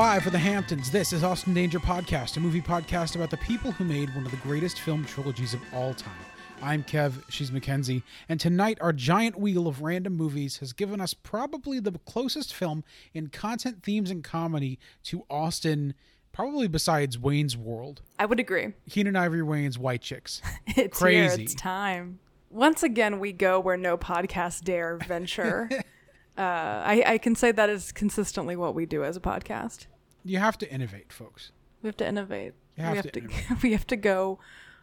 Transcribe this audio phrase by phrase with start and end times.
[0.00, 3.70] Live from the Hamptons, this is Austin Danger Podcast, a movie podcast about the people
[3.70, 6.14] who made one of the greatest film trilogies of all time.
[6.62, 11.12] I'm Kev, she's Mackenzie, and tonight our giant wheel of random movies has given us
[11.12, 15.92] probably the closest film in content, themes, and comedy to Austin,
[16.32, 18.00] probably besides Wayne's World.
[18.18, 18.72] I would agree.
[18.88, 20.40] Keenen Ivory Wayans' White Chicks.
[20.66, 21.36] It's Crazy.
[21.36, 21.44] here.
[21.44, 22.20] It's time.
[22.48, 25.68] Once again, we go where no podcast dare venture.
[26.38, 29.88] uh, I, I can say that is consistently what we do as a podcast.
[30.24, 31.52] You have to innovate, folks.
[31.82, 32.54] We have to innovate.
[32.76, 33.28] Have we have to to.
[33.62, 34.38] we have to go.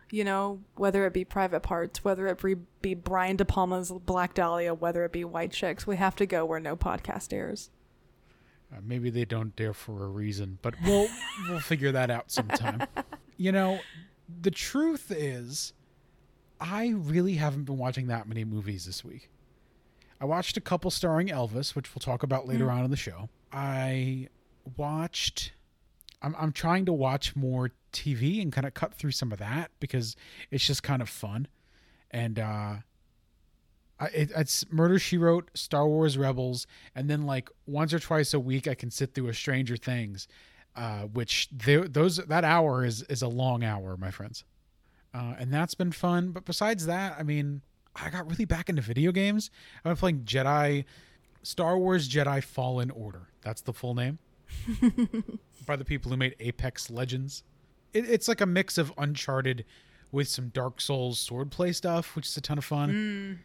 [0.10, 4.34] You know, whether it be Private Parts, whether it be, be Brian De Palma's Black
[4.34, 7.72] Dahlia, whether it be White Chicks, we have to go where no podcast dares.
[8.72, 11.10] Uh, maybe they don't dare for a reason, but we'll
[11.50, 12.84] we'll figure that out sometime.
[13.36, 13.80] You know,
[14.42, 15.74] the truth is,
[16.60, 19.30] I really haven't been watching that many movies this week.
[20.20, 23.30] I watched a couple starring Elvis, which we'll talk about later on in the show.
[23.52, 24.30] I
[24.76, 25.54] watched.
[26.22, 29.72] I'm I'm trying to watch more TV and kind of cut through some of that
[29.80, 30.16] because
[30.52, 31.48] it's just kind of fun,
[32.12, 32.76] and uh,
[34.00, 38.34] I, it, it's Murder She Wrote, Star Wars Rebels, and then like once or twice
[38.34, 40.28] a week I can sit through a Stranger Things,
[40.76, 44.44] uh, which those that hour is is a long hour, my friends,
[45.14, 46.32] uh, and that's been fun.
[46.32, 47.62] But besides that, I mean,
[47.96, 49.50] I got really back into video games.
[49.78, 50.86] I've been playing Jedi,
[51.44, 53.28] Star Wars Jedi Fallen Order.
[53.42, 54.20] That's the full name
[55.66, 57.44] by the people who made Apex Legends.
[57.94, 59.66] It, it's like a mix of Uncharted
[60.12, 63.40] with some Dark Souls swordplay stuff, which is a ton of fun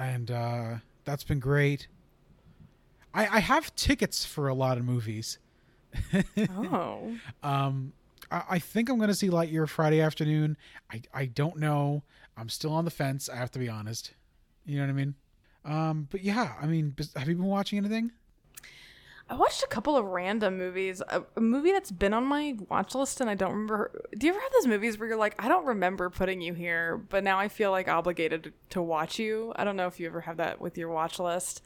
[0.00, 1.86] and uh, that's been great.
[3.12, 5.38] I, I have tickets for a lot of movies.
[6.56, 7.16] Oh.
[7.42, 7.92] Um,
[8.30, 10.56] I, I think I'm going to see Lightyear Friday afternoon.
[10.92, 12.04] I, I don't know.
[12.36, 13.28] I'm still on the fence.
[13.28, 14.14] I have to be honest.
[14.64, 15.14] You know what I mean?
[15.64, 18.12] Um, but yeah, I mean, have you been watching anything?
[19.30, 21.00] I watched a couple of random movies.
[21.08, 24.02] A, a movie that's been on my watch list, and I don't remember.
[24.18, 26.96] Do you ever have those movies where you're like, I don't remember putting you here,
[26.96, 29.52] but now I feel like obligated to watch you?
[29.54, 31.62] I don't know if you ever have that with your watch list.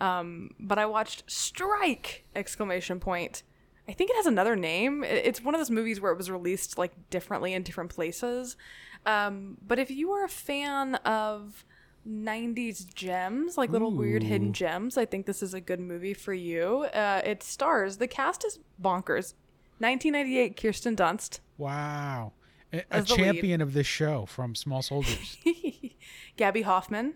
[0.00, 2.24] Um, but I watched Strike!
[2.34, 3.44] Exclamation point.
[3.88, 5.04] I think it has another name.
[5.04, 8.56] It's one of those movies where it was released like differently in different places.
[9.06, 11.64] Um, but if you are a fan of
[12.08, 16.34] 90s gems, like little weird hidden gems, I think this is a good movie for
[16.34, 16.86] you.
[16.92, 19.34] Uh, it stars, the cast is bonkers.
[19.78, 22.32] 1998, Kirsten Dunst, Wow.
[22.72, 23.18] A, a the lead.
[23.24, 25.36] champion of this show from Small Soldiers.
[26.36, 27.14] Gaby Hoffmann,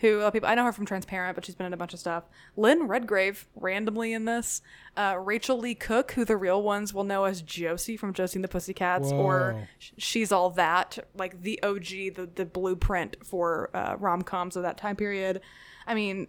[0.00, 2.00] who uh, people I know her from Transparent, but she's been in a bunch of
[2.00, 2.24] stuff.
[2.56, 4.60] Lynn Redgrave, randomly in this.
[4.96, 8.44] Uh, Rachael Leigh Cook, who the real ones will know as Josie from Josie and
[8.44, 9.18] the Pussycats, Whoa.
[9.18, 14.62] or She's All That, like the OG, the the blueprint for uh, rom coms of
[14.62, 15.40] that time period.
[15.86, 16.28] I mean,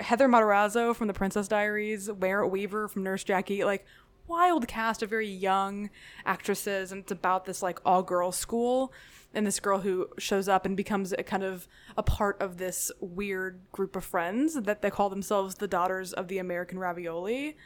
[0.00, 3.86] Heather Matarazzo from The Princess Diaries, Merritt Wever from Nurse Jackie, like
[4.28, 5.90] wild cast of very young
[6.24, 8.92] actresses and it's about this like all girls school
[9.34, 11.66] and this girl who shows up and becomes a kind of
[11.96, 16.28] a part of this weird group of friends that they call themselves the daughters of
[16.28, 17.56] the American ravioli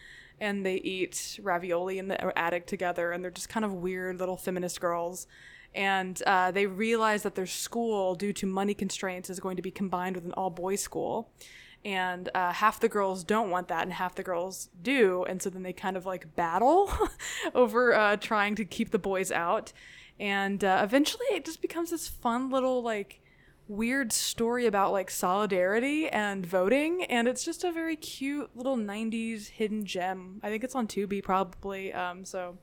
[0.40, 4.36] and they eat ravioli in the attic together and they're just kind of weird little
[4.36, 5.26] feminist girls.
[5.74, 9.70] And uh, they realize that their school due to money constraints is going to be
[9.70, 11.30] combined with an all boys school
[11.84, 15.50] and uh, half the girls don't want that and half the girls do and so
[15.50, 16.93] then they kind of like battle
[17.54, 19.72] over uh, trying to keep the boys out.
[20.20, 23.20] And uh, eventually it just becomes this fun little like
[23.69, 29.49] weird story about like solidarity and voting and it's just a very cute little 90s
[29.49, 30.41] hidden gem.
[30.43, 32.59] I think it's on tubi probably um, so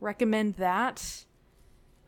[0.00, 1.24] recommend that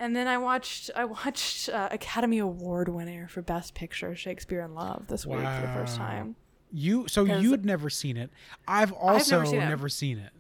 [0.01, 4.75] and then I watched I watched uh, Academy Award winner for Best Picture Shakespeare in
[4.75, 6.35] Love this week for the first time.
[6.73, 8.31] You so you'd never seen it.
[8.67, 10.19] I've also never seen it.
[10.19, 10.33] seen it.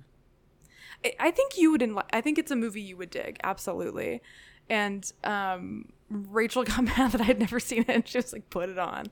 [1.20, 1.80] I- I think you would.
[1.80, 4.22] Enli- I think it's a movie you would dig absolutely.
[4.68, 8.48] And um, Rachel got mad that I had never seen it, and she was like,
[8.50, 9.06] "Put it on."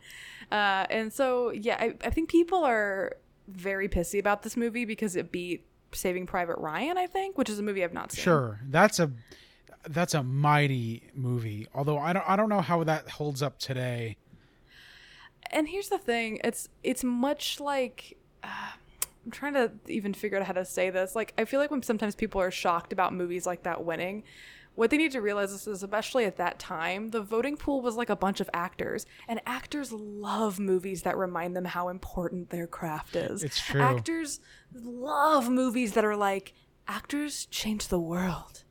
[0.50, 3.17] Uh, and so yeah, I, I think people are
[3.49, 6.96] very pissy about this movie because it beat Saving Private Ryan.
[6.99, 8.23] I think, which is a movie I've not seen.
[8.23, 9.11] Sure, that's a
[9.88, 11.69] that's a mighty movie.
[11.75, 14.16] Although I don't I don't know how that holds up today.
[15.50, 18.48] and here's the thing it's it's much like uh,
[19.25, 21.82] i'm trying to even figure out how to say this like i feel like when
[21.82, 24.22] sometimes people are shocked about movies like that winning
[24.75, 28.10] what they need to realize is especially at that time the voting pool was like
[28.10, 33.16] a bunch of actors and actors love movies that remind them how important their craft
[33.16, 33.80] is It's true.
[33.80, 34.40] actors
[34.75, 36.52] love movies that are like
[36.86, 38.64] actors change the world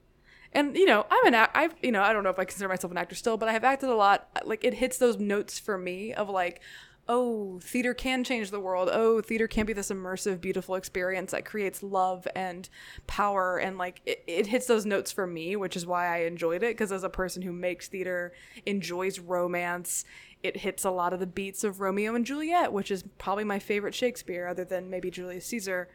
[0.57, 2.67] and you know i'm an act i've you know i don't know if i consider
[2.67, 5.59] myself an actor still but i have acted a lot like it hits those notes
[5.59, 6.61] for me of like
[7.09, 8.89] oh, theater can change the world.
[8.91, 12.67] Oh, theater can be this immersive, beautiful experience that creates love and
[13.07, 13.57] power.
[13.57, 16.75] And like it, it hits those notes for me, which is why I enjoyed it.
[16.75, 18.33] Because as a person who makes theater,
[18.65, 20.03] enjoys romance,
[20.43, 23.59] it hits a lot of the beats of Romeo and Juliet, which is probably my
[23.59, 25.89] favorite Shakespeare, other than maybe Julius Caesar.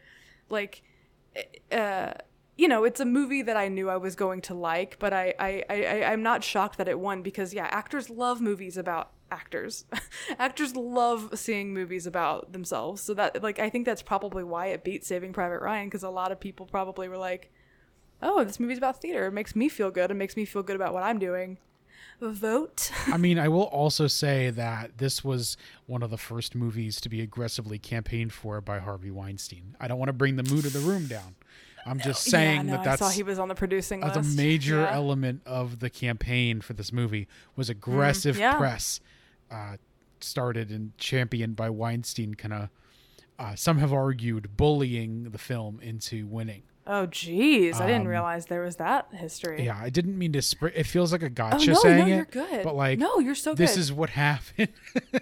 [0.49, 0.83] Like,
[1.71, 2.13] uh,
[2.63, 5.33] you know, it's a movie that I knew I was going to like, but I,
[5.37, 9.83] I, I, I'm not shocked that it won because, yeah, actors love movies about actors.
[10.39, 13.01] actors love seeing movies about themselves.
[13.01, 16.09] So that, like, I think that's probably why it beat Saving Private Ryan because a
[16.09, 17.51] lot of people probably were like,
[18.21, 19.25] oh, this movie's about theater.
[19.25, 20.09] It makes me feel good.
[20.09, 21.57] It makes me feel good about what I'm doing.
[22.21, 22.93] Vote.
[23.07, 27.09] I mean, I will also say that this was one of the first movies to
[27.09, 29.75] be aggressively campaigned for by Harvey Weinstein.
[29.81, 31.35] I don't want to bring the mood of the room down.
[31.85, 34.17] I'm just saying yeah, no, that that's I saw he was on the producing that's
[34.17, 34.33] list.
[34.33, 34.93] a major Yeah.
[34.93, 38.57] element of the campaign for this movie was aggressive Mm, yeah.
[38.57, 38.99] press
[39.51, 39.77] uh,
[40.21, 42.69] started and championed by Weinstein kind of
[43.39, 47.75] uh, some have argued bullying the film into winning Oh, jeez.
[47.75, 49.63] I Um, didn't realize there was that history.
[49.65, 52.05] yeah i didn't mean to sp- it feels like a Oh, gotcha no, saying no,
[52.05, 52.63] it you're good.
[52.63, 53.79] but like no, you're so this good.
[53.81, 54.69] is what happened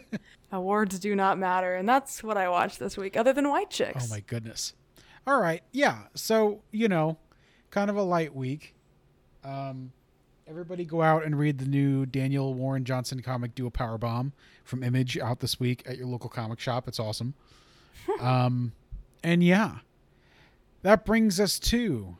[0.54, 3.16] Awards do not matter, and that's what I watched this week.
[3.16, 4.06] Other than White Chicks.
[4.06, 4.74] oh my goodness
[5.27, 7.18] all right yeah so you know
[7.69, 8.75] kind of a light week.
[9.44, 9.91] Um
[10.47, 14.33] everybody go out and read the new daniel warren johnson comic do a power bomb
[14.65, 16.88] from image out this week at your local comic shop.
[16.88, 17.33] It's awesome.
[18.19, 18.73] Um
[19.23, 19.79] and yeah
[20.81, 22.17] that brings us to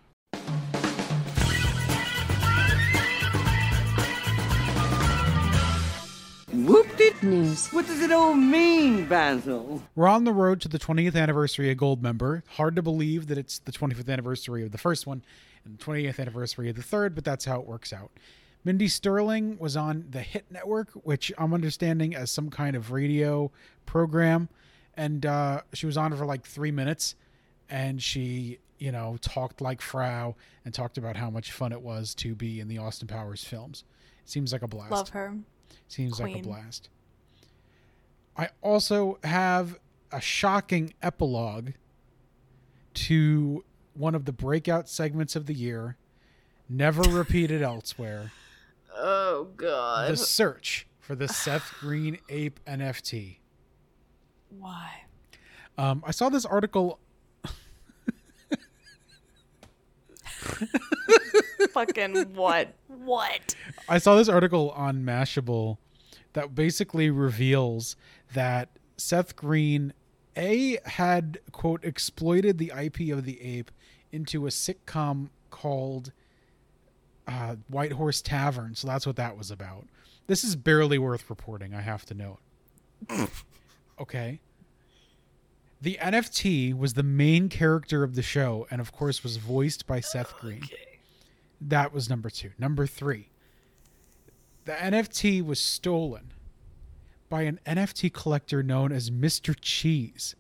[6.54, 7.70] Whoop-de News.
[7.72, 9.82] What does it all mean, Basil?
[9.96, 13.60] we're on the road to the 20th anniversary of Goldmember hard to believe that it's
[13.60, 15.24] the 25th anniversary of the first one
[15.64, 18.12] and the 20th anniversary of the third but that's how it works out
[18.66, 23.50] mindy sterling was on the hit network which i'm understanding as some kind of radio
[23.86, 24.50] program
[24.96, 27.16] and uh, she was on for like three minutes
[27.70, 32.14] and she you know talked like frau and talked about how much fun it was
[32.14, 33.86] to be in the austin powers films
[34.26, 35.34] seems like a blast Love her.
[35.88, 36.90] Seems like a blast.
[38.38, 39.80] I also have
[40.12, 41.72] a shocking epilogue
[42.94, 43.64] to
[43.94, 45.98] one of the breakout segments of the year,
[46.70, 48.32] never repeated elsewhere.
[48.96, 50.12] Oh, God.
[50.12, 53.38] The search for the Seth Green ape NFT.
[54.58, 55.04] Why?
[55.78, 57.00] Um, I saw this article.
[61.72, 62.74] Fucking what?
[62.88, 63.56] What?
[63.88, 65.78] I saw this article on Mashable
[66.34, 67.96] that basically reveals
[68.34, 69.94] that Seth Green
[70.36, 73.72] a had quote exploited the IP of the ape
[74.12, 76.12] into a sitcom called
[77.28, 78.76] uh, White Horse Tavern.
[78.76, 79.88] So that's what that was about.
[80.28, 81.74] This is barely worth reporting.
[81.74, 82.40] I have to note.
[84.00, 84.40] okay.
[85.82, 90.00] The NFT was the main character of the show, and of course was voiced by
[90.00, 90.62] Seth oh, Green.
[91.60, 92.52] That was number two.
[92.60, 93.30] Number three,
[94.66, 96.34] the NFT was stolen
[97.30, 99.56] by an NFT collector known as Mr.
[99.60, 100.36] Cheese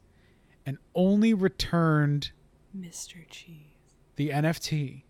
[0.64, 2.34] and only returned
[2.78, 3.28] Mr.
[3.28, 3.96] Cheese.
[4.18, 5.06] the NFT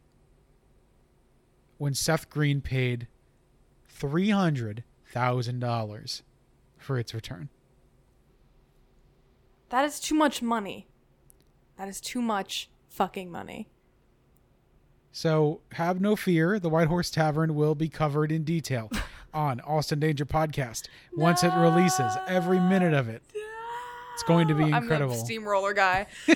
[1.78, 3.09] when Seth Green paid
[4.00, 6.21] $300,000
[6.78, 7.50] for its return.
[9.71, 10.87] That is too much money.
[11.78, 13.69] That is too much fucking money.
[15.13, 16.59] So have no fear.
[16.59, 18.92] The White Horse Tavern will be covered in detail
[19.33, 22.13] on Austin Danger Podcast once it releases.
[22.28, 23.23] Every minute of it.
[24.13, 25.13] It's going to be incredible.
[25.13, 26.07] I'm the steamroller guy.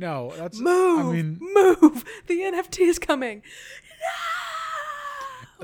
[0.00, 1.06] No, that's Move.
[1.06, 2.04] I mean, move.
[2.28, 3.42] The NFT is coming.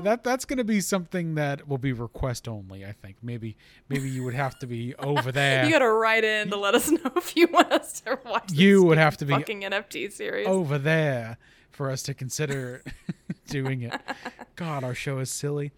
[0.03, 2.85] That that's going to be something that will be request only.
[2.85, 3.55] I think maybe
[3.89, 5.65] maybe you would have to be over there.
[5.65, 8.47] You gotta write in to let us know if you want us to watch.
[8.49, 10.47] this You would have to be fucking NFT series.
[10.47, 11.37] over there
[11.71, 12.83] for us to consider
[13.47, 13.93] doing it.
[14.55, 15.71] God, our show is silly.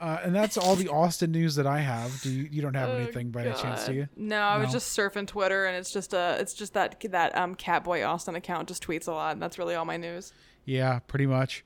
[0.00, 2.20] Uh, and that's all the Austin news that I have.
[2.20, 3.96] Do you, you don't have Oh, anything by any chance, do God.
[3.96, 4.08] you?
[4.16, 4.72] No, I was No.
[4.74, 8.68] just surfing Twitter, and it's just uh it's just that that um Catboy Austin account
[8.68, 10.32] just tweets a lot, and that's really all my news.
[10.64, 11.64] Yeah, pretty much.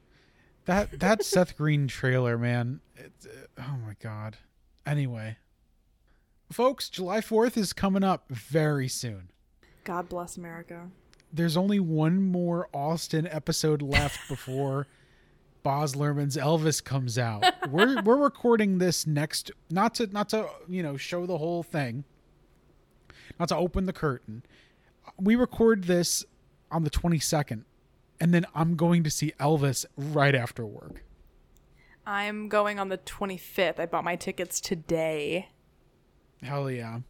[0.68, 2.80] That that Seth Green trailer, man.
[2.94, 4.36] It's, uh, oh my god.
[4.84, 5.38] Anyway,
[6.52, 9.30] folks, July Fourth is coming up very soon.
[9.84, 10.90] God bless America.
[11.32, 14.86] There's only one more Austin episode left before
[15.62, 17.46] Baz Luhrmann's Elvis comes out.
[17.70, 22.04] We're we're recording this next not to not to, you know, show the whole thing.
[23.40, 24.42] Not to open the curtain.
[25.18, 26.26] We record this
[26.70, 27.64] on the 22nd
[28.20, 31.04] and then I'm going to see Elvis right after work.
[32.06, 33.78] I'm going on the 25th.
[33.78, 35.48] I bought my tickets today.
[36.42, 37.00] Hell yeah.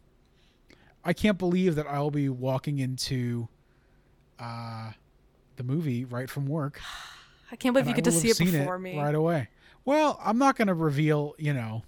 [1.03, 3.47] I can't believe that I'll be walking into
[4.37, 4.91] uh,
[5.55, 6.81] the movie right from work.
[7.51, 8.97] I can't believe you I get to see it before me.
[8.99, 9.47] right away.
[9.85, 11.83] Well, I'm not going to reveal, you know.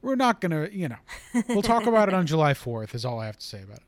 [0.00, 1.42] We're not going to, you know.
[1.48, 3.82] We'll talk about it on July 4th, is all I have to say about it.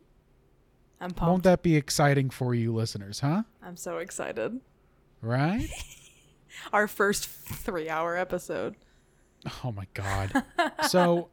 [1.00, 3.45] I'm Won't that be exciting for you listeners, huh?
[3.62, 4.61] I'm so excited.
[5.23, 5.69] Right?
[6.73, 8.76] Our first three-hour episode.
[9.64, 10.45] Oh my god.
[10.88, 11.28] so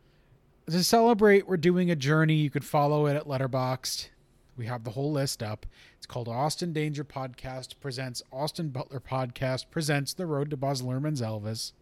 [0.70, 2.34] to celebrate, we're doing a journey.
[2.34, 4.08] You could follow it at Letterboxd.
[4.56, 5.66] We have the whole list up.
[5.96, 11.20] It's called Austin Danger Podcast presents Austin Butler Podcast presents The Road to Baz Luhrmann's
[11.20, 11.72] Elvis.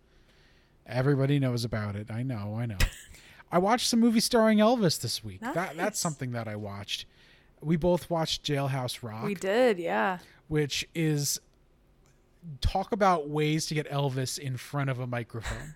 [0.87, 2.11] Everybody knows about it.
[2.11, 2.79] I know, I know.
[3.53, 5.41] I watched some movie starring Elvis this week.
[5.41, 7.07] That that's something that I watched.
[7.65, 10.19] We both watched Jailhouse Rock We did, yeah.
[10.49, 11.41] which is
[12.61, 15.75] talk about ways to get Elvis in front of a microphone.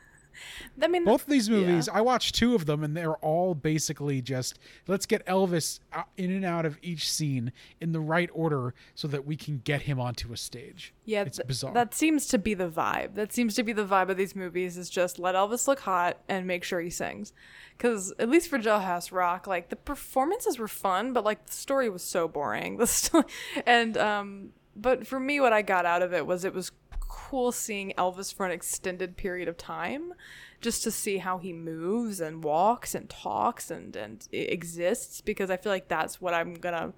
[0.83, 1.99] I mean, Both of these movies, Yeah.
[1.99, 5.80] I watched two of them, and they're all basically just let's get Elvis
[6.16, 9.83] in and out of each scene in the right order so that we can get
[9.83, 10.92] him onto a stage.
[11.04, 11.73] Yeah, it's th- bizarre.
[11.75, 13.14] That seems to be the vibe.
[13.14, 16.18] That seems to be the vibe of these movies is just let Elvis look hot
[16.28, 17.33] and make sure he sings.
[17.76, 21.88] Because at least for Jailhouse Rock, like the performances were fun, but like the story
[21.88, 22.76] was so boring.
[22.78, 23.25] The sto-
[23.66, 26.71] and um, but for me, what I got out of it was it was
[27.08, 30.14] cool seeing Elvis for an extended period of time,
[30.60, 35.20] just to see how he moves and walks and talks and and exists.
[35.20, 36.92] Because I feel like that's what I'm gonna.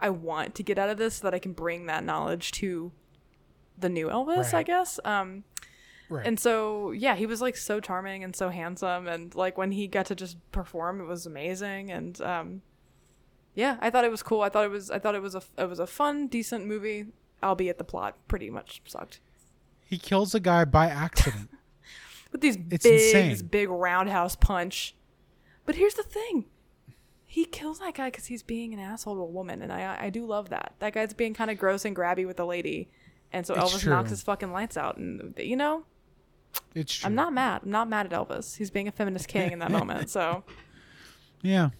[0.00, 2.92] I want to get out of this so that I can bring that knowledge to
[3.78, 5.00] the new Elvis, I guess.
[5.04, 5.44] Um,
[6.08, 6.26] right.
[6.26, 9.86] and so yeah, he was like so charming and so handsome, and like when he
[9.86, 11.90] got to just perform, it was amazing.
[11.90, 12.62] And um,
[13.54, 14.42] yeah, I thought it was cool.
[14.42, 17.06] I thought it was I thought it was a it was a fun, decent movie,
[17.42, 19.20] albeit the plot pretty much sucked.
[19.94, 21.50] He kills a guy by accident.
[22.32, 23.30] With these It's big insane.
[23.30, 24.94] this big roundhouse punch.
[25.66, 26.46] But here's the thing.
[27.26, 30.10] He kills that guy because he's being an asshole to a woman, and I I
[30.10, 30.74] do love that.
[30.80, 32.88] That guy's being kind of gross and grabby with a lady,
[33.32, 34.96] and so It's Elvis knocks his fucking lights out.
[34.98, 35.84] And you know,
[36.74, 37.06] It's true.
[37.06, 37.62] I'm not mad.
[37.64, 38.56] I'm not mad at Elvis.
[38.56, 40.10] He's being a feminist king in that moment.
[40.10, 40.44] So
[41.42, 41.70] Yeah.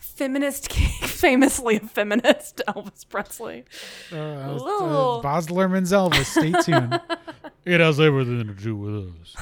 [0.00, 3.64] Feminist king, famously a feminist, Elvis Presley.
[4.12, 4.58] Uh, uh,
[5.92, 6.24] Elvis.
[6.26, 7.00] Stay tuned.
[7.64, 9.36] it has everything to do with us.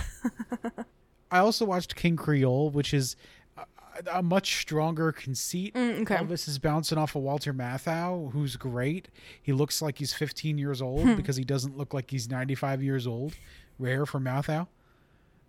[1.31, 3.17] I also watched King Creole, which is
[3.57, 3.65] a,
[4.19, 5.75] a much stronger conceit.
[5.75, 6.17] Mm, okay.
[6.17, 9.09] Elvis is bouncing off of Walter Matthau, who's great.
[9.43, 11.15] He looks like he's 15 years old Hmm.
[11.17, 13.35] because he doesn't look like he's 95 years old.
[13.79, 14.67] Rare for Matthau.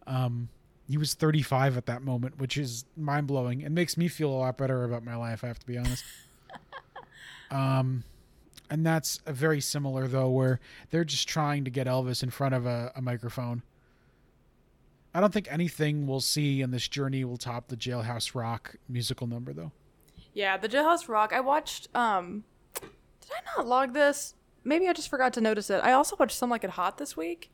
[0.05, 0.49] Um,
[0.89, 4.39] he was 35 at that moment, which is mind blowing and makes me feel a
[4.39, 5.43] lot better about my life.
[5.43, 6.03] I have to be honest.
[7.51, 8.03] um,
[8.69, 12.55] and that's a very similar though, where they're just trying to get Elvis in front
[12.55, 13.61] of a, a microphone.
[15.13, 19.25] I don't think anything we'll see in this journey will top the Jailhouse Rock musical
[19.25, 19.71] number, though.
[20.33, 21.33] Yeah, the Jailhouse Rock.
[21.33, 21.87] I watched.
[21.95, 22.43] Um,
[22.79, 24.35] did I not log this?
[24.63, 25.81] Maybe I just forgot to notice it.
[25.83, 27.51] I also watched Some Like It Hot this week.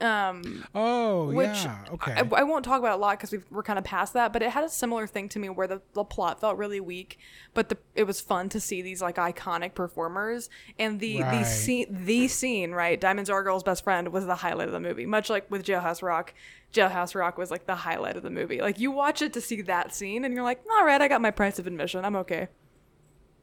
[0.00, 1.84] Um, Oh, which yeah.
[1.92, 2.12] Okay.
[2.12, 4.42] I, I won't talk about it a lot because we're kind of past that, but
[4.42, 7.18] it had a similar thing to me where the, the plot felt really weak,
[7.52, 11.86] but the it was fun to see these like iconic performers and the the scene
[11.90, 13.00] the scene right.
[13.00, 16.02] Diamonds Are Girl's Best Friend was the highlight of the movie, much like with Jailhouse
[16.02, 16.32] Rock.
[16.72, 18.60] Jailhouse Rock was like the highlight of the movie.
[18.60, 21.20] Like you watch it to see that scene, and you're like, all right, I got
[21.20, 22.04] my price of admission.
[22.04, 22.48] I'm okay.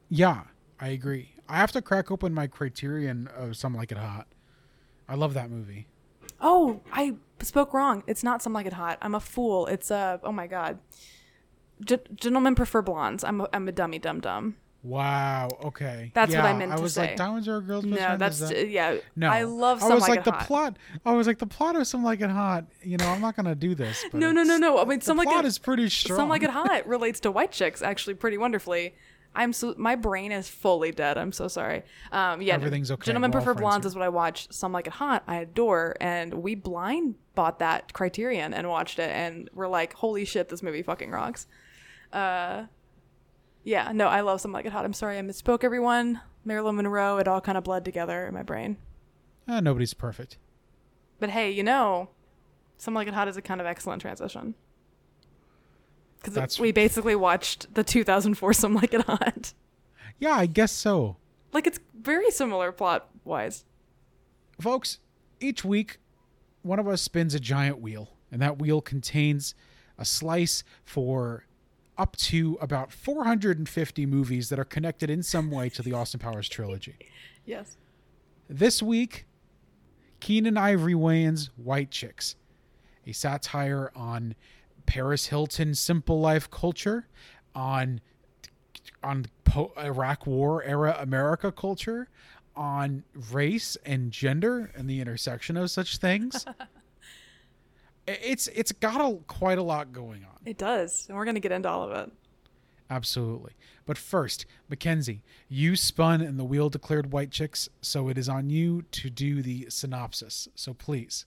[0.08, 0.42] yeah,
[0.80, 1.32] I agree.
[1.48, 4.26] I have to crack open my criterion of Some Like It Hot.
[5.08, 5.86] I love that movie.
[6.40, 8.02] Oh, I spoke wrong.
[8.06, 8.98] It's not Some Like It Hot.
[9.02, 9.66] I'm a fool.
[9.66, 10.78] It's uh oh my god.
[11.84, 13.22] G- gentlemen prefer blondes.
[13.24, 14.56] I'm a, I'm a dummy dum dum.
[14.82, 15.48] Wow.
[15.64, 16.12] Okay.
[16.14, 17.08] That's what I Yeah, meant I to was say.
[17.08, 18.98] like, Diamonds are a girl's best No, that's that- yeah.
[19.16, 20.46] No, I love Some I was Like, like the Hot.
[20.46, 20.76] plot.
[21.04, 22.66] I was like the plot of Some Like It Hot.
[22.82, 24.04] You know, I'm not gonna do this.
[24.12, 24.78] But No, no, no, no.
[24.78, 26.16] I mean, The Some Like plot It is pretty strong.
[26.18, 28.94] Some Like It Hot relates to white chicks actually pretty wonderfully.
[29.36, 31.18] I'm so my brain is fully dead.
[31.18, 31.82] I'm so sorry.
[32.10, 33.04] Um, yeah, Everything's okay.
[33.06, 33.88] Gentlemen We're prefer blondes here.
[33.90, 34.48] is what I watch.
[34.50, 39.10] Some Like It Hot, I adore, and we blind bought that Criterion and watched it,
[39.10, 41.46] and we're like, holy shit, this movie fucking rocks.
[42.12, 42.64] Uh,
[43.62, 44.84] yeah, no, I love Some Like It Hot.
[44.84, 46.20] I'm sorry I misspoke, everyone.
[46.44, 48.78] Marilyn Monroe, it all kind of bled together in my brain.
[49.48, 50.38] Ah, nobody's perfect.
[51.18, 52.08] But hey, you know,
[52.78, 54.54] Some Like It Hot is a kind of excellent transition.
[56.34, 59.52] Because we basically watched the 2004 Some Like It Hot.
[60.18, 61.16] Yeah, I guess so.
[61.52, 63.64] Like, it's very similar plot wise.
[64.60, 64.98] Folks,
[65.40, 65.98] each week,
[66.62, 69.54] one of us spins a giant wheel, and that wheel contains
[69.98, 71.46] a slice for
[71.98, 76.48] up to about 450 movies that are connected in some way to the Austin Powers
[76.48, 76.96] trilogy.
[77.44, 77.76] Yes.
[78.48, 79.26] This week,
[80.20, 82.36] Keenen Ivory Wayans' White Chicks,
[83.06, 84.34] a satire on
[84.86, 87.06] Paris Hilton simple life culture,
[87.54, 88.00] on
[89.02, 92.08] on po- Iraq War era America culture,
[92.54, 96.44] on race and gender and the intersection of such things.
[98.08, 100.38] It's it's got a quite a lot going on.
[100.44, 102.12] It does, and we're gonna get into all of it.
[102.88, 103.54] Absolutely.
[103.84, 108.48] But first, Mackenzie, you spun and the wheel declared white chicks, so it is on
[108.48, 110.46] you to do the synopsis.
[110.54, 111.26] So please.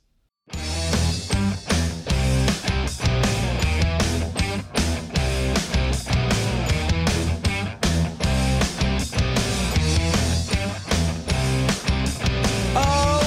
[12.76, 13.20] Oh,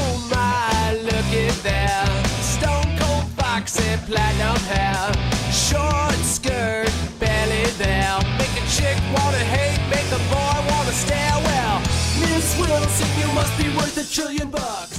[4.07, 5.13] platinum hair.
[5.53, 7.63] Short skirt, belly.
[8.39, 11.39] Make a chick wanna hate, make a boy wanna stare.
[11.45, 11.81] Well,
[12.21, 14.92] Miss Wilson, you must be worth a trillion bucks.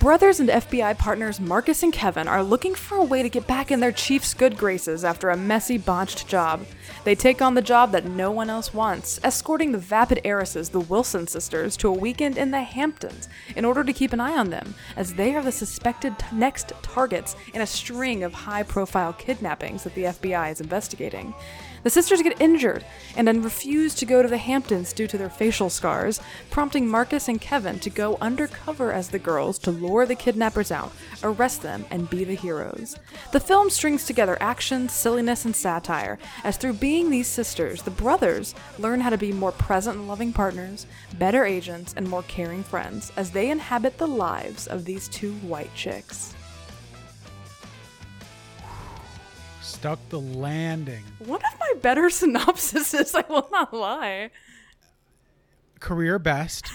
[0.00, 3.72] Brothers and FBI partners Marcus and Kevin are looking for a way to get back
[3.72, 6.64] in their chief's good graces after a messy, botched job.
[7.02, 10.78] They take on the job that no one else wants, escorting the vapid heiresses, the
[10.78, 14.50] Wilson sisters, to a weekend in the Hamptons in order to keep an eye on
[14.50, 19.12] them, as they are the suspected t- next targets in a string of high profile
[19.12, 21.34] kidnappings that the FBI is investigating.
[21.82, 22.84] The sisters get injured
[23.16, 27.28] and then refuse to go to the Hamptons due to their facial scars, prompting Marcus
[27.28, 30.92] and Kevin to go undercover as the girls to lure the kidnappers out,
[31.22, 32.96] arrest them, and be the heroes.
[33.32, 38.54] The film strings together action, silliness, and satire, as through being these sisters, the brothers
[38.78, 40.86] learn how to be more present and loving partners,
[41.18, 45.74] better agents, and more caring friends as they inhabit the lives of these two white
[45.74, 46.34] chicks.
[49.62, 51.04] Stuck the landing.
[51.18, 54.30] One of my better synopsises, I will not lie.
[55.80, 56.66] Career best.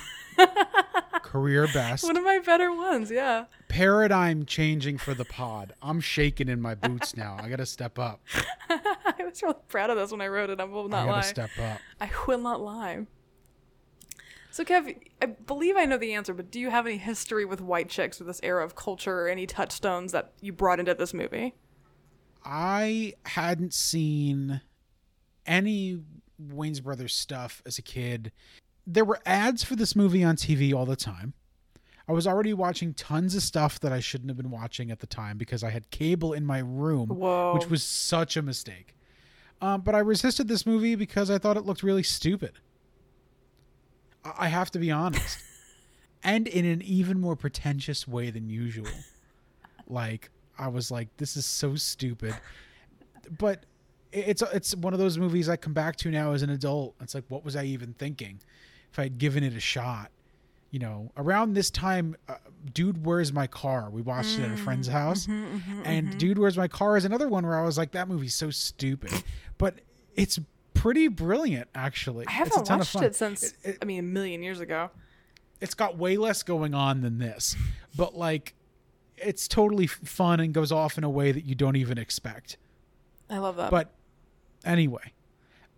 [1.22, 2.04] Career best.
[2.04, 3.46] One of my better ones, yeah.
[3.68, 5.74] Paradigm changing for the pod.
[5.82, 7.38] I'm shaking in my boots now.
[7.42, 8.22] I gotta step up.
[8.70, 10.60] I was really proud of this when I wrote it.
[10.60, 11.22] I will I not gotta lie.
[11.22, 11.80] step up.
[12.00, 13.06] I will not lie.
[14.52, 17.60] So, Kev, I believe I know the answer, but do you have any history with
[17.60, 21.12] white chicks or this era of culture or any touchstones that you brought into this
[21.12, 21.56] movie?
[22.46, 24.62] I hadn't seen
[25.48, 26.02] any
[26.40, 28.32] Wayans Brothers stuff as a kid.
[28.86, 31.34] There were ads for this movie on TV all the time.
[32.08, 35.08] I was already watching tons of stuff that I shouldn't have been watching at the
[35.08, 37.54] time because I had cable in my room, Whoa.
[37.54, 38.96] which was such a mistake.
[39.62, 42.60] Um, but I resisted this movie because I thought it looked really stupid.
[44.26, 45.40] I I have to be honest.
[46.24, 48.88] and in an even more pretentious way than usual.
[49.88, 52.36] Like, I was like, this is so stupid.
[53.38, 53.66] But
[54.12, 56.96] it's it's one of those movies I come back to now as an adult.
[57.02, 58.40] It's like, what was I even thinking?
[58.94, 60.12] If I had given it a shot,
[60.70, 62.36] you know, around this time, uh,
[62.74, 63.90] Dude, Where's My Car?
[63.90, 66.18] We watched it at a mm, friend's house, mm-hmm, mm-hmm, and mm-hmm.
[66.20, 69.12] Dude, Where's My Car is another one where I was like, that movie's so stupid,
[69.58, 69.80] but
[70.16, 70.40] it's
[70.76, 72.26] pretty brilliant actually.
[72.28, 73.04] I It's a haven't watched fun.
[73.04, 74.92] it since, It- it- I mean, a million years ago.
[75.60, 77.56] it's got way less going on than this,
[77.98, 78.54] but like,
[79.18, 82.58] it's totally fun and goes off in a way that you don't even expect.
[83.30, 83.72] I love that.
[83.72, 83.92] But
[84.64, 85.14] anyway,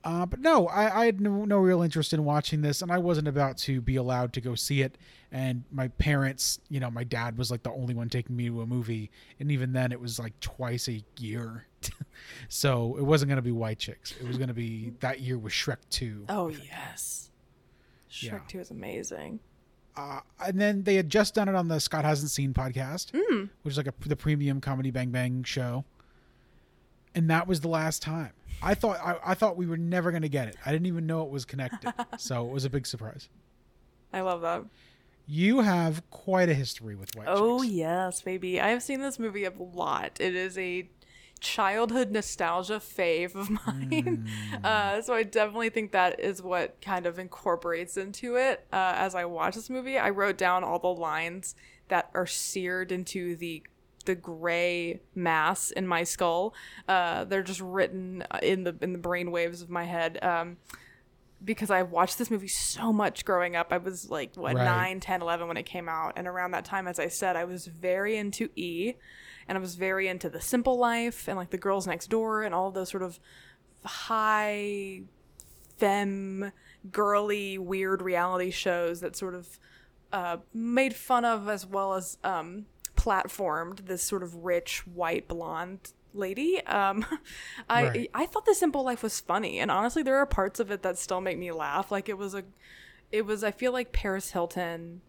[0.06, 2.98] uh, but no, I, I had no, no real interest in watching this, and I
[3.00, 4.98] wasn't about to be allowed to go see it.
[5.32, 8.62] And my parents, you know, my dad was like the only one taking me to
[8.62, 11.66] a movie, and even then, it was like twice a year.
[12.48, 14.14] so it wasn't going to be White Chicks.
[14.22, 16.26] It was going to be that year was Shrek Two.
[16.30, 17.32] oh, yes.
[18.10, 18.40] Shrek Yeah.
[18.48, 19.40] 2 is amazing.
[19.98, 23.46] uh, and then they had just done it on the Scott Hasn't Seen podcast, Hmm.
[23.64, 25.84] which is like a, the premium comedy Bang Bang show.
[27.14, 28.32] And that was the last time.
[28.62, 30.56] I thought I, I thought we were never going to get it.
[30.66, 33.30] I didn't even know it was connected, so it was a big surprise.
[34.14, 34.64] I love that.
[35.28, 37.74] You have quite a history with White Oh Chicks.
[37.74, 38.62] yes, baby.
[38.62, 40.18] I have seen this movie a lot.
[40.20, 40.88] It is a
[41.40, 44.30] childhood nostalgia fave of mine.
[44.64, 48.66] Uh, so I definitely think that is what kind of incorporates into it.
[48.72, 51.56] Uh, as I watch this movie, I wrote down all the lines
[51.88, 53.64] that are seared into the
[54.06, 56.54] the gray mass in my skull.
[56.88, 60.24] Uh, they're just written uh, in the in the brain waves of my head.
[60.24, 60.58] Um,
[61.44, 63.68] because I watched this movie so much growing up.
[63.72, 64.66] I was like, what, Right.
[64.66, 66.14] 9, 10, 11 when it came out.
[66.16, 68.94] And around that time, as I said, I was very into E
[69.48, 72.56] and I was very into The Simple Life and like The Girls Next Door and
[72.56, 73.20] all those sort of
[73.84, 75.04] high
[75.78, 76.52] femme,
[76.92, 79.60] girly, weird reality shows that sort of
[80.12, 82.66] uh, made fun of as well as um,
[83.06, 86.66] platformed this sort of rich white blonde lady.
[86.66, 87.06] Um,
[87.70, 88.12] I Right.
[88.14, 90.98] I thought The Simple Life was funny, and honestly, there are parts of it that
[90.98, 91.92] still make me laugh.
[91.92, 92.44] Like it was a,
[93.12, 93.44] it was.
[93.44, 95.02] I feel like Paris Hilton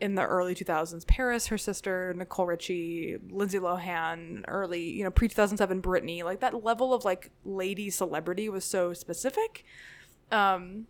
[0.00, 5.28] in the early 2000s Paris, her sister, Nicole Richie, Lindsay Lohan, early, you know, pre
[5.28, 9.64] 2007 Britney, like that level of like lady celebrity was so specific.
[10.32, 10.86] Um,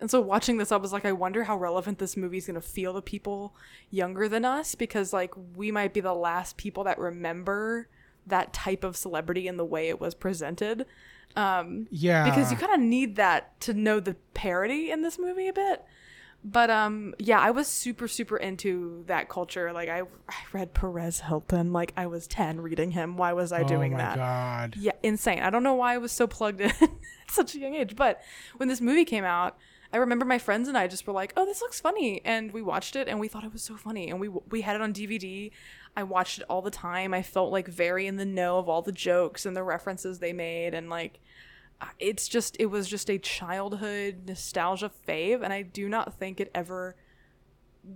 [0.00, 2.54] and so watching this, I was like, I wonder how relevant this movie is going
[2.54, 3.54] to feel to people
[3.90, 7.88] younger than us because like we might be the last people that remember
[8.26, 10.86] that type of celebrity in the way it was presented.
[11.36, 12.24] Um, Yeah.
[12.28, 15.84] because you kind of need that to know the parody in this movie a bit.
[16.42, 19.72] But um, yeah, I was super super into that culture.
[19.74, 21.70] Like I, I read Perez Hilton.
[21.72, 23.18] Like I was ten reading him.
[23.18, 24.16] Why was I doing that?
[24.16, 24.70] oh my that?
[24.70, 24.76] god.
[24.78, 25.40] Yeah, insane.
[25.40, 26.90] I don't know why I was so plugged in at
[27.28, 27.94] such a young age.
[27.94, 28.22] But
[28.56, 29.58] when this movie came out,
[29.92, 32.62] I remember my friends and I just were like, "Oh, this looks funny," and we
[32.62, 34.10] watched it and we thought it was so funny.
[34.10, 35.50] And we we had it on DVD.
[35.96, 37.12] I watched it all the time.
[37.12, 40.32] I felt like very in the know of all the jokes and the references they
[40.32, 41.20] made, and like
[41.98, 46.50] it's just it was just a childhood nostalgia fave and i do not think it
[46.54, 46.96] ever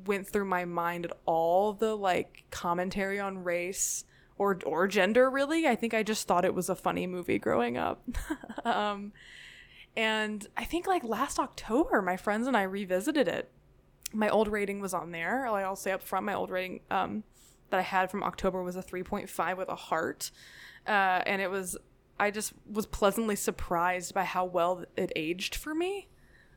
[0.07, 4.05] went through my mind at all the like commentary on race
[4.39, 7.77] or or gender really i think i just thought it was a funny movie growing
[7.77, 8.03] up
[8.65, 9.13] um
[9.97, 13.51] and i think like last october my friends and i revisited it
[14.13, 17.23] my old rating was on there like i'll say up front my old rating um
[17.71, 20.31] that i had from october was a 3.5 with a heart
[20.87, 20.91] uh
[21.27, 21.77] and it was
[22.17, 26.07] I just was pleasantly surprised by how well it aged for me.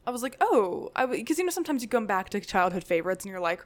[0.06, 3.32] I was like, oh, because you know sometimes you come back to childhood favorites and
[3.32, 3.64] you're like,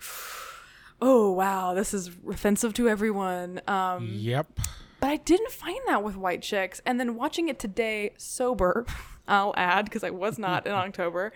[1.02, 3.60] oh wow, this is offensive to everyone.
[3.68, 4.58] Um, Yep.
[5.02, 6.82] but I didn't find that with White Chicks.
[6.86, 8.86] And then watching it today, sober,
[9.28, 11.32] I'll add because I was not in October.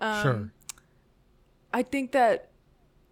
[0.00, 0.52] Um, sure.
[1.72, 2.50] I think that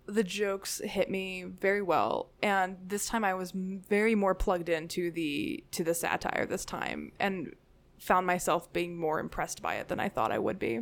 [0.07, 5.09] the jokes hit me very well and this time i was very more plugged into
[5.13, 7.55] the to the satire this time and
[7.99, 10.79] found myself being more impressed by it than i thought i would be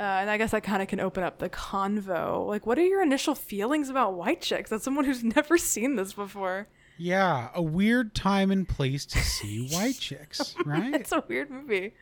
[0.00, 2.84] uh, and i guess i kind of can open up the convo like what are
[2.84, 7.62] your initial feelings about white chicks as someone who's never seen this before Yeah, a
[7.62, 10.92] weird time and place to see white chicks, right?
[10.92, 11.94] it's a weird movie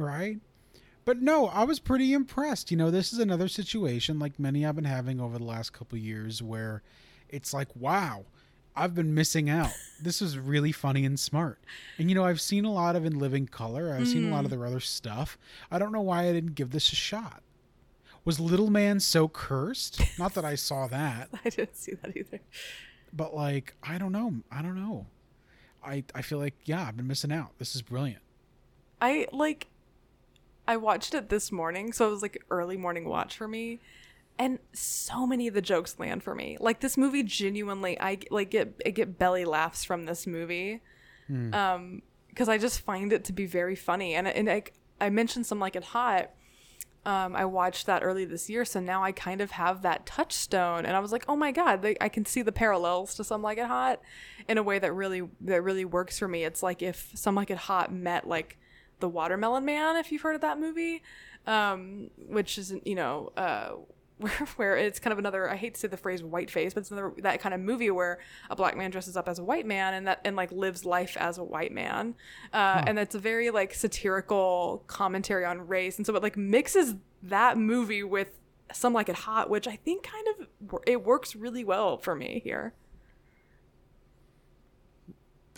[0.00, 0.38] right?
[1.04, 2.70] But no, I was pretty impressed.
[2.70, 5.98] You know, this is another situation like many I've been having over the last couple
[5.98, 6.82] years where
[7.28, 8.26] it's like, wow,
[8.76, 9.72] I've been missing out.
[10.02, 11.58] This is really funny and smart.
[11.98, 13.92] And you know, I've seen a lot of In Living Color.
[13.92, 14.54] I've seen a lot of mm.
[14.54, 15.36] their other stuff.
[15.70, 17.42] I don't know why I didn't give this a shot.
[18.24, 20.00] Was Little Man so cursed?
[20.18, 22.40] Not that I saw that, i didn't see that either
[23.12, 24.34] but like, I don't know.
[24.50, 25.06] I don't know.
[25.82, 27.58] I I feel like yeah, I've been missing out.
[27.58, 28.22] This is brilliant.
[29.00, 29.68] I like
[30.70, 33.80] I watched it this morning, so it was like early morning watch for me.
[34.38, 36.56] And so many of the jokes land for me.
[36.60, 40.80] Like this movie genuinely I like get I get belly laughs from this movie.
[41.52, 44.62] Um because I just find it to be very funny and and I
[45.00, 46.30] I mentioned some like it hot
[47.04, 50.84] um, I watched that early this year, so now I kind of have that touchstone,
[50.84, 53.40] and I was like, oh my god, they, I can see the parallels to Some
[53.40, 54.02] Like It Hot
[54.46, 56.44] in a way that really that really works for me.
[56.44, 58.58] It's like if Some Like It Hot met like
[59.00, 61.02] the Watermelon Man, if you've heard of that movie,
[61.46, 63.32] um, which is you know.
[63.36, 63.72] Uh,
[64.20, 66.80] where, where it's kind of another I hate to say the phrase white face, but
[66.80, 68.18] it's another that kind of movie where
[68.50, 71.16] a black man dresses up as a white man and that and like lives life
[71.18, 72.14] as a white man.
[72.52, 75.96] Uh, and it's a very like satirical commentary on race.
[75.96, 78.28] And so it like mixes that movie with
[78.74, 82.42] some like it hot, which I think kind of it works really well for me
[82.44, 82.74] here.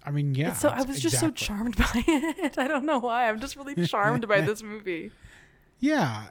[0.05, 0.53] I mean, yeah.
[0.53, 2.59] so I was just so charmed by it.
[2.59, 3.29] I don't know why.
[3.29, 5.13] I'm just really charmed by this movie.
[5.79, 6.25] Yeah.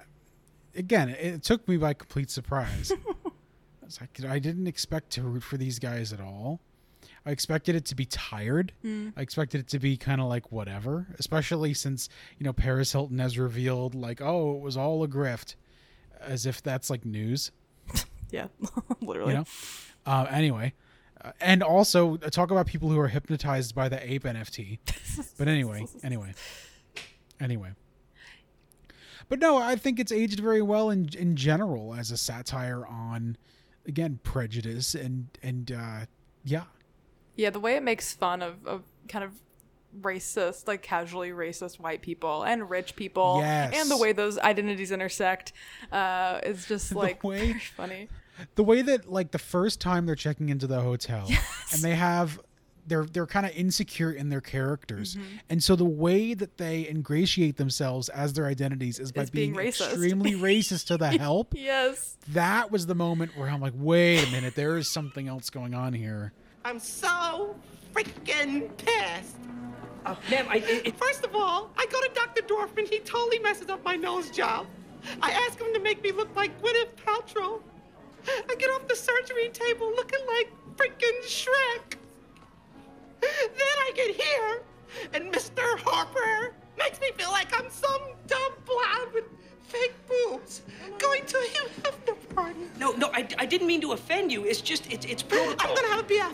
[0.76, 2.92] Again, it, took me by complete surprise.
[4.02, 6.62] like I didn't expect to root for these guys at all.
[7.26, 8.74] I expected it to be tired.
[8.84, 13.20] I expected it to be kind of like whatever, especially since, you know, Paris Hilton
[13.20, 15.56] has revealed like, oh, it was all a grift,
[16.20, 17.52] as if that's like news,
[18.32, 18.48] Yeah,
[19.02, 19.34] literally.
[19.34, 19.46] you know?
[20.06, 20.74] Uh, anyway,
[21.40, 24.80] and also talk about people who are hypnotized by the ape NFT.
[25.38, 26.34] But anyway, anyway,
[27.40, 27.72] anyway.
[29.30, 33.38] But no, I think it's aged very well in in general as a satire on,
[33.88, 36.00] again, prejudice and and uh,
[36.44, 36.64] yeah,
[37.36, 39.32] Yeah, the way it makes fun of, of kind of
[40.02, 43.74] racist, like casually racist white people and rich people, Yes.
[43.76, 45.54] and the way those identities intersect,
[45.92, 48.08] uh, is just like way- very funny.
[48.56, 51.28] The way that like the first time they're checking into the hotel
[51.74, 52.40] and they have
[52.88, 55.24] they're they're kind of insecure in their characters Mm-hmm.
[55.50, 59.54] and so the way that they ingratiate themselves as their identities is by Is being
[59.54, 59.90] being, racist.
[59.92, 62.18] extremely racist to the help Yes.
[62.30, 65.74] that was the moment where i'm like wait a minute there is something else going
[65.74, 67.56] on here I'm so
[67.94, 69.36] freaking pissed.
[70.06, 72.42] Uh, ma'am, I, it, it- First of all, I go to Dr.
[72.44, 72.88] Dorfman.
[72.88, 74.68] He totally messes up my nose job.
[75.24, 77.62] I ask him to make me look like Gwyneth Paltrow.
[78.50, 81.96] I get off the surgery table looking like freaking Shrek.
[83.22, 84.62] Then I get here,
[85.14, 85.62] and Mr.
[85.80, 89.26] Harper makes me feel like I'm some dumb blonde with
[89.68, 90.64] fake boobs
[90.98, 92.60] going to a after party.
[92.80, 94.46] No, no, I, I didn't mean to offend you.
[94.46, 95.70] It's just, it's, it's protocol.
[95.70, 96.34] I'm gonna have a BF.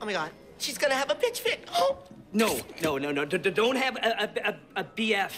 [0.00, 1.68] Oh my god, she's gonna have a bitch fit.
[1.72, 1.98] Oh,
[2.32, 3.24] No, no, no, no.
[3.24, 4.08] Don't have a,
[4.44, 5.32] a, a, a BF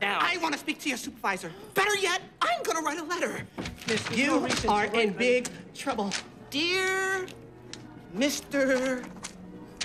[0.00, 0.18] now.
[0.20, 1.50] I want to speak to your supervisor.
[1.74, 3.46] Better yet, I'm gonna write a letter.
[3.88, 6.12] Miss, You no are in about big trouble.
[6.50, 7.26] Dear
[8.16, 9.04] Mr.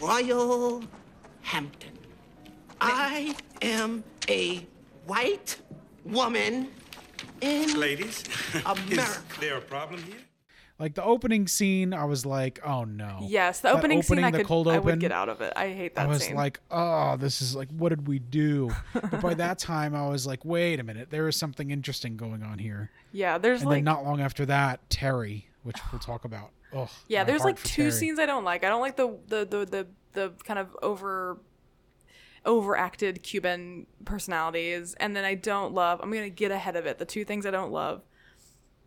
[0.01, 0.83] Royal
[1.41, 1.97] Hampton,
[2.79, 4.65] I am a
[5.05, 5.57] white
[6.05, 6.67] woman
[7.41, 8.23] in Ladies,
[8.65, 8.91] America.
[8.93, 10.17] is there a problem here?
[10.81, 13.19] Like the opening scene, I was like, oh no.
[13.21, 15.39] Yes, the That opening, scene I the could cold I open, would get out of
[15.39, 15.53] it.
[15.55, 16.35] I hate that I was scene.
[16.35, 18.71] like, oh, this is like, what did we do?
[18.93, 22.41] but by that time, I was like, wait a minute, there is something interesting going
[22.43, 22.89] on here.
[23.11, 26.49] yeah, there's And like then not long after that, Terry, which we'll talk about.
[26.73, 27.91] Oh, yeah, there's like two Terry.
[27.91, 28.63] scenes I don't like.
[28.63, 31.37] I don't like the the the the, the kind of over
[32.45, 35.99] overacted Cuban personalities, and then I don't love.
[36.01, 36.97] I'm gonna get ahead of it.
[36.97, 38.01] The two things I don't love.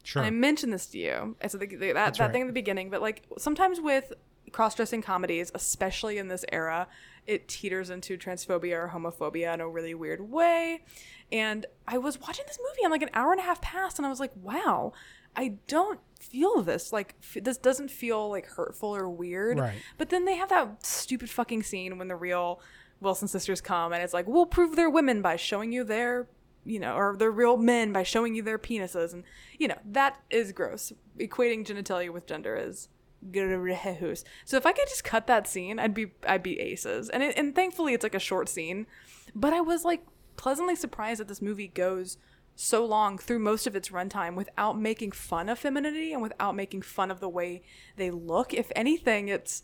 [0.05, 0.23] Sure.
[0.23, 1.35] And I mentioned this to you.
[1.41, 2.31] It's that, that right.
[2.31, 4.13] thing in the beginning, but like sometimes with
[4.53, 6.87] cross-dressing comedies, especially in this era,
[7.27, 10.85] it teeters into transphobia or homophobia in a really weird way.
[11.33, 14.07] And I was watching this movie and like an hour and a half passed, and
[14.07, 14.93] I was like, wow,
[15.35, 16.93] I don't feel this.
[16.93, 19.59] Like f- this doesn't feel like hurtful or weird.
[19.59, 19.79] Right.
[19.99, 22.61] But then they have that stupid fucking scene when the real
[23.01, 26.29] Wilson sisters come, and it's like, we'll prove they're women by showing you their
[26.65, 29.25] you know, or they're real men by showing you their penises, and
[29.59, 30.93] you know that is gross.
[31.19, 32.89] Equating genitalia with gender is
[33.33, 34.25] gross.
[34.45, 37.09] So if I could just cut that scene, I'd be I'd be aces.
[37.09, 38.87] And it, and thankfully it's like a short scene,
[39.35, 40.03] but I was like
[40.37, 42.19] pleasantly surprised that this movie goes
[42.57, 46.83] so long through most of its runtime without making fun of femininity and without making
[46.83, 47.63] fun of the way
[47.97, 48.55] they look.
[48.55, 49.63] If anything, it's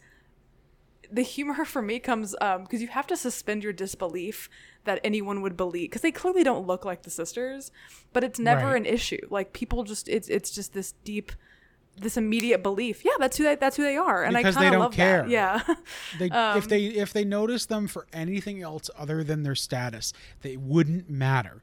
[1.13, 4.49] the humor for me comes um because you have to suspend your disbelief
[4.85, 7.71] that anyone would believe because they clearly don't look like the sisters
[8.13, 8.77] but it's never Right.
[8.77, 11.33] an issue like people just it's it's just this deep
[11.97, 14.75] this immediate belief yeah that's who they, that's who they are and Because i kind
[14.75, 15.23] of love care.
[15.23, 15.63] that yeah
[16.19, 20.13] They, Um, if they if they notice them for anything else other than their status,
[20.43, 21.63] they wouldn't matter.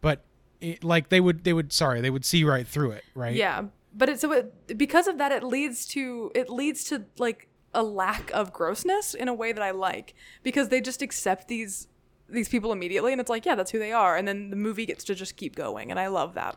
[0.00, 0.24] But
[0.60, 3.34] it, like they would they would sorry they would see right through it, right?
[3.34, 3.62] yeah
[3.94, 7.82] but it's so it, because of that it leads to it leads to like a
[7.82, 11.86] lack of grossness in a way that i like because they just accept these
[12.28, 14.86] these people immediately and it's like yeah that's who they are and then the movie
[14.86, 16.56] gets to just keep going and i love that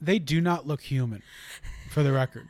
[0.00, 1.22] They do not look human,
[1.90, 2.48] for the record.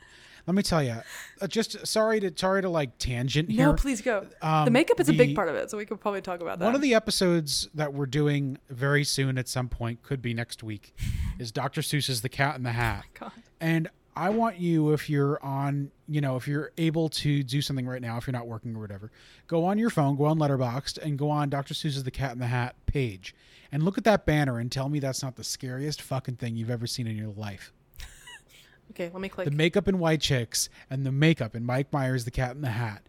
[0.49, 0.97] Let me tell you,
[1.41, 3.67] uh, just sorry to sorry to like tangent here.
[3.67, 4.27] No, please go.
[4.41, 6.59] the Um, makeup is a big part of it, so we could probably talk about
[6.61, 6.65] that.
[6.65, 10.63] One of the episodes that we're doing very soon at some point, could be next
[10.63, 10.95] week,
[11.39, 11.81] is Dr.
[11.83, 13.05] Seuss's The Cat in the Hat.
[13.21, 13.33] Oh God.
[13.61, 17.87] And I want you, if you're on, you know, if you're able to do something
[17.87, 19.11] right now, if you're not working or whatever,
[19.47, 21.75] go on your phone, go on Letterboxd, and go on Dr.
[21.75, 23.35] Seuss's The Cat in the Hat page,
[23.71, 26.71] and look at that banner and tell me that's not the scariest fucking thing you've
[26.71, 27.75] ever seen in your life.
[28.91, 29.45] okay, let me click.
[29.45, 32.71] The makeup in White Chicks and the makeup in Mike Myers, The Cat in the
[32.71, 33.03] Hat,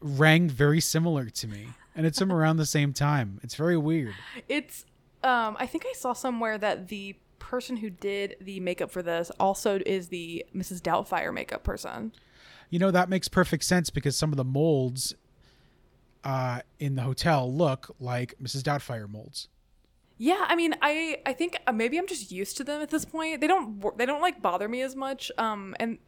[0.00, 3.40] rang very similar to me, and it's from around the same time.
[3.42, 4.14] It's very weird.
[4.48, 4.86] it's
[5.22, 9.32] um I think I saw somewhere that the person who did the makeup for this
[9.40, 10.80] also is the Mrs.
[10.80, 12.12] Doubtfire makeup person.
[12.68, 15.14] You know that makes perfect sense because some of the molds
[16.22, 18.62] uh, in the hotel look like Mrs.
[18.62, 19.48] Doubtfire molds.
[20.18, 23.04] Yeah, I mean, I I think uh, maybe I'm just used to them at this
[23.04, 23.40] point.
[23.40, 25.32] They don't they don't like bother me as much.
[25.38, 25.98] Um, and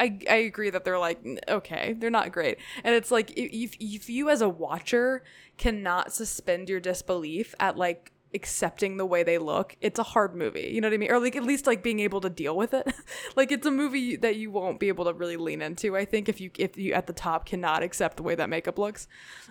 [0.00, 2.58] I I agree that they're like okay, they're not great.
[2.82, 5.22] And it's like if, if you as a watcher
[5.58, 10.70] cannot suspend your disbelief at like accepting the way they look, it's a hard movie.
[10.72, 11.10] You know what I mean?
[11.10, 12.86] Or like at least like being able to deal with it.
[13.36, 15.96] like it's a movie that you won't be able to really lean into.
[15.96, 18.78] I think if you if you at the top cannot accept the way that makeup
[18.78, 19.08] looks.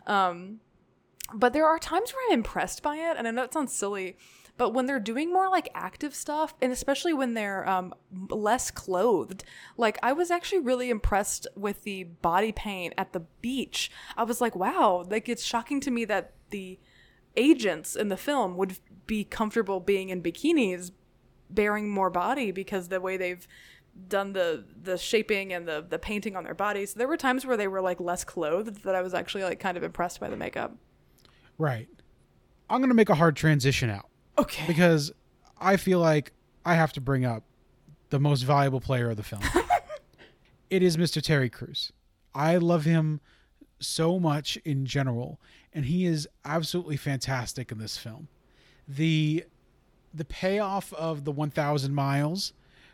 [0.08, 0.62] Um,
[1.34, 4.16] but there are times where I'm impressed by it, and I know it sounds silly,
[4.58, 7.94] but when they're doing more like active stuff, and especially when they're um,
[8.30, 9.44] less clothed,
[9.78, 13.92] like I was actually really impressed with the body paint at the beach.
[14.18, 16.80] I was like, wow, like it's shocking to me that the
[17.38, 20.92] agents in the film would be comfortable being in bikinis,
[21.50, 23.48] bearing more body because the way they've
[24.10, 26.94] done the the shaping and the the painting on their bodies.
[26.94, 29.78] There were times where they were like less clothed that I was actually like kind
[29.78, 30.76] of impressed by the makeup.
[31.58, 31.88] Right.
[32.70, 34.66] I'm going to make a hard transition out Okay.
[34.68, 35.12] because
[35.60, 36.34] I feel like
[36.66, 37.44] I have to bring up
[38.10, 39.42] the most valuable player of the film.
[40.70, 41.22] it is Mr.
[41.22, 41.92] Terry Crews.
[42.36, 43.22] I love him
[43.80, 45.40] so much in general,
[45.74, 48.28] and he is absolutely fantastic in this film.
[48.88, 49.46] The
[50.14, 52.54] the payoff of the 1000 miles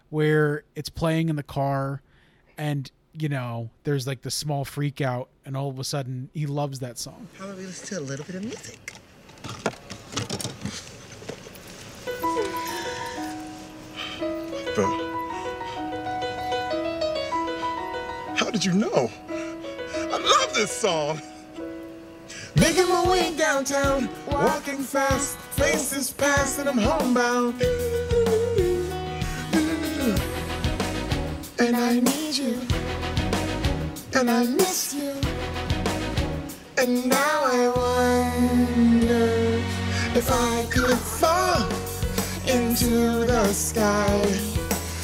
[0.10, 2.02] where it's playing in the car
[2.58, 6.46] and you know, there's like the small freak out, and all of a sudden he
[6.48, 7.28] loves that song.
[7.38, 8.94] How about we listen to a little bit of music?
[14.76, 15.10] Bro.
[18.36, 19.12] How did you know?
[20.64, 21.22] This song.
[22.56, 27.62] Making my way downtown, walking fast, faces past, and I'm homebound.
[31.60, 32.62] And I need you,
[34.16, 35.12] and I miss you.
[36.78, 39.62] And now I wonder
[40.16, 41.68] if I could fall
[42.48, 44.22] into the sky.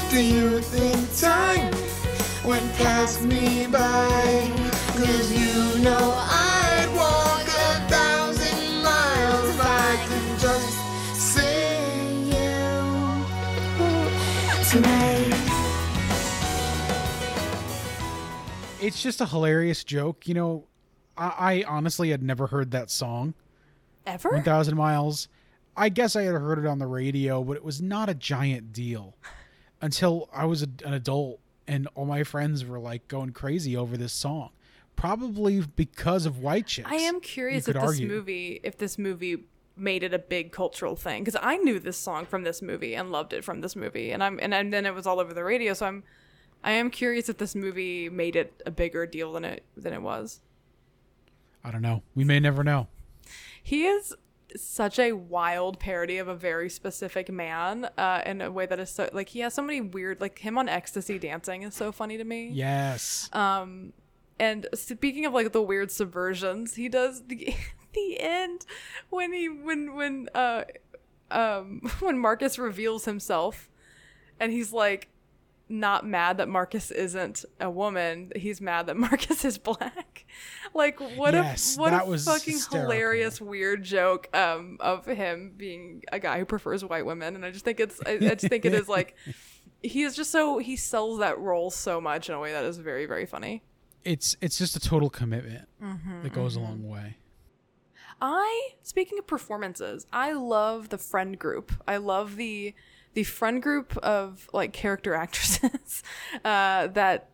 [0.09, 1.73] Do you think time
[2.45, 4.78] went past me by?
[4.99, 10.75] Cause you know I'd walk a thousand miles if I could just
[11.15, 12.59] see you
[14.69, 15.31] tonight.
[18.81, 20.27] It's just a hilarious joke.
[20.27, 20.67] You know,
[21.17, 23.35] I, I honestly had never heard that song,
[24.05, 24.29] Ever?
[24.31, 25.29] 1000 Miles.
[25.77, 28.73] I guess I had heard it on the radio, but it was not a giant
[28.73, 29.15] deal
[29.81, 33.95] until I was a, an adult and all my friends were like going crazy over
[33.95, 34.49] this song.
[34.99, 36.89] Probably because of White Chicks.
[36.91, 38.07] I am curious if this argue.
[38.07, 39.45] movie, if this movie
[39.77, 43.09] made it a big cultural thing, because I knew this song from this movie and
[43.09, 45.43] loved it from this movie, and I'm and, and then it was all over the
[45.43, 45.73] radio.
[45.73, 46.03] So I'm,
[46.65, 50.01] I am curious if this movie made it a bigger deal than it than it
[50.01, 50.41] was.
[51.63, 52.03] I don't know.
[52.13, 52.87] We may never know.
[53.63, 54.13] He is
[54.57, 58.89] such a wild parody of a very specific man, uh, in a way that is
[58.89, 62.17] so like he has so many weird like him on ecstasy dancing is so funny
[62.17, 62.49] to me.
[62.49, 63.29] Yes.
[64.39, 67.53] And speaking of like the weird subversions, he does the
[67.93, 68.65] the end
[69.09, 70.63] when he when when uh
[71.31, 73.69] um when Marcus reveals himself
[74.39, 75.09] and he's like
[75.71, 78.31] not mad that Marcus isn't a woman.
[78.35, 80.25] He's mad that Marcus is black.
[80.73, 82.91] Like what Yes, a what a fucking hysterical.
[82.91, 87.51] hilarious weird joke um of him being a guy who prefers white women and I
[87.51, 89.15] just think it's I, I just think it is like
[89.83, 92.77] he is just so he sells that role so much in a way that is
[92.77, 93.61] very very funny.
[94.03, 97.17] It's it's just a total commitment Mm-hmm, that goes a long way.
[98.21, 101.71] I speaking of performances, I love the friend group.
[101.87, 102.73] I love the
[103.13, 106.03] the friend group of like character actresses
[106.43, 107.29] uh, that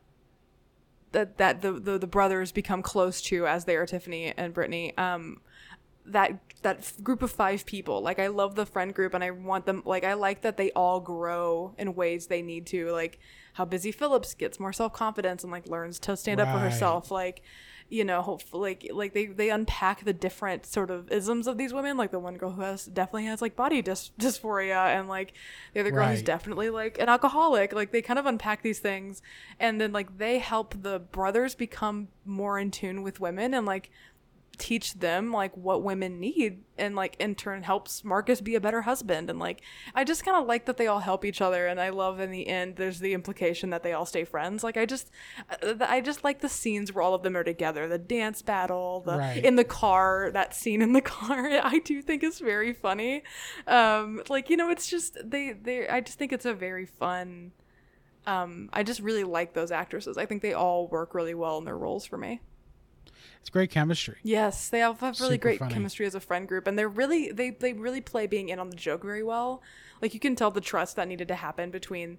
[1.12, 4.96] that that the, the the brothers become close to as they are Tiffany and Brittany.
[4.98, 5.42] Um,
[6.06, 9.30] that that f- group of five people like i love the friend group and i
[9.30, 13.20] want them like i like that they all grow in ways they need to like
[13.54, 17.44] how busy phillips gets more self-confidence and like learns to stand up for herself like
[17.88, 21.72] you know hopefully like like they they unpack the different sort of isms of these
[21.72, 25.34] women like the one girl who has definitely has like body dys- dysphoria and like
[25.74, 29.22] the other girl who's definitely like an alcoholic like they kind of unpack these things
[29.60, 33.92] and then like they help the brothers become more in tune with women and like
[34.58, 38.82] teach them like what women need and like in turn helps Marcus be a better
[38.84, 39.62] husband and like
[39.94, 42.32] I just kind of like that they all help each other and I love in
[42.32, 44.64] the end there's the implication that they all stay friends.
[44.64, 45.10] Like I just
[45.62, 49.02] uh, I just like the scenes where all of them are together the dance battle
[49.06, 49.44] the Right.
[49.46, 53.24] in the car that scene in the car I do think is very funny.
[53.68, 57.52] Um like you know it's just they they I just think it's a very fun
[58.28, 60.18] um I just really like those actresses.
[60.18, 62.42] I think they all work really well in their roles for me
[63.46, 64.16] It's great chemistry.
[64.24, 65.76] Yes, they have, have really Super great funny.
[65.76, 68.72] chemistry as a friend group, and they're really they they really play being in on
[68.72, 69.62] the joke very well.
[70.02, 72.18] Like you can tell the trust that needed to happen between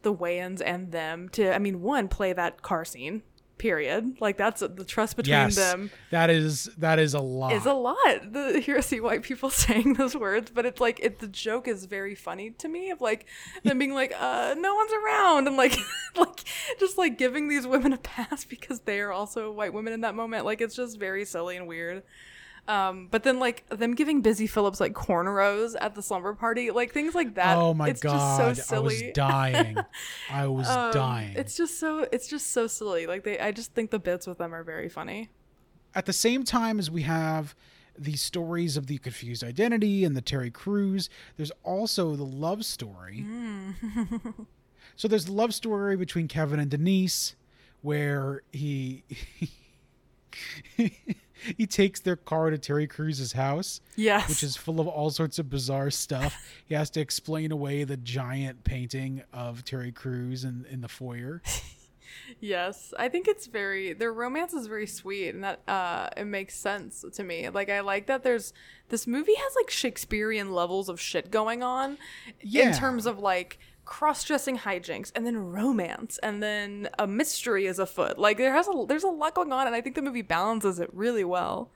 [0.00, 3.22] the Wayans and them to, I mean, one play that car scene.
[3.62, 4.20] Period.
[4.20, 7.52] Like that's the trust between Yes, them that is that is a lot.
[7.52, 8.32] is a lot.
[8.32, 11.68] The here I see white people saying those words, but it's like it, the joke
[11.68, 13.26] is very funny to me of like
[13.62, 15.76] them being like, uh, no one's around and like
[16.16, 16.40] like
[16.80, 20.16] just like giving these women a pass because they are also white women in that
[20.16, 20.44] moment.
[20.44, 22.02] Like it's just very silly and weird.
[22.68, 26.92] Um, but then like them giving Busy Phillips like cornrows at the slumber party, like
[26.92, 27.56] things like that.
[27.58, 28.12] oh my it's god,
[28.54, 29.12] just so I was silly.
[29.12, 29.76] dying.
[30.30, 31.34] I was Um, dying.
[31.36, 33.06] It's just so it's just so silly.
[33.08, 35.30] Like they I just think the bits with them are very funny.
[35.94, 37.54] At the same time as we have
[37.98, 43.26] the stories of the confused identity and the Terry Crews, there's also the love story.
[44.96, 47.34] so there's the love story between Kevin and Denise,
[47.82, 49.02] where he
[51.56, 53.80] he takes their car to Terry Crews' house.
[53.96, 54.28] Yes.
[54.28, 56.34] which is full of all sorts of bizarre stuff.
[56.66, 61.42] he has to explain away the giant painting of Terry Crews in, in the foyer.
[62.40, 66.54] Yes, I think it's very their romance is very sweet, and that uh, it makes
[66.54, 67.48] sense to me.
[67.48, 68.52] Like I like that there's
[68.90, 71.96] this movie has like Shakespearean levels of shit going on
[72.42, 72.68] Yeah.
[72.68, 73.58] in terms of like
[73.92, 78.18] cross-dressing hijinks and then romance and then a mystery is afoot.
[78.18, 80.80] Like there has a there's a lot going on and I think the movie balances
[80.80, 81.70] it really well.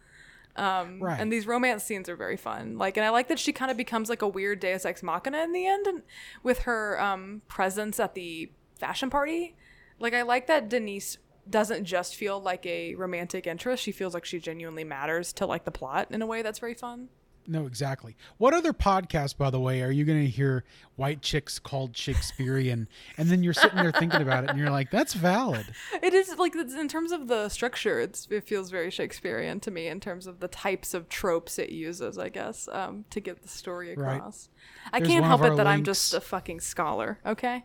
[0.56, 1.20] Um, Right.
[1.20, 2.78] And these romance scenes are very fun.
[2.78, 5.42] Like, and I like that she kind of becomes like a weird Deus Ex Machina
[5.42, 6.02] in the end, and
[6.42, 9.54] with her um, presence at the fashion party.
[9.98, 11.18] Like, I like that Denise
[11.50, 15.64] doesn't just feel like a romantic interest; she feels like she genuinely matters to like
[15.66, 17.10] the plot in a way that's very fun.
[17.48, 18.16] No, exactly.
[18.38, 20.64] What other podcast, by the way, are you going to hear
[20.96, 22.88] white chicks called Shakespearean?
[23.18, 25.66] And then you're sitting there thinking about it and you're like, that's valid.
[26.02, 29.86] It is like in terms of the structure, it's, it feels very Shakespearean to me
[29.86, 33.48] in terms of the types of tropes it uses, I guess, um, to get the
[33.48, 34.16] story Right.
[34.16, 34.48] across.
[34.92, 37.18] I There's can't help it that I'm just a fucking scholar.
[37.24, 37.64] Okay.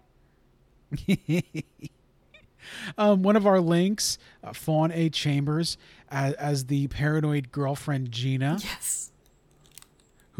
[2.97, 5.09] Um, one of our links, uh, Faune A.
[5.09, 5.77] Chambers,
[6.09, 9.10] as, as the paranoid girlfriend Gina, Yes.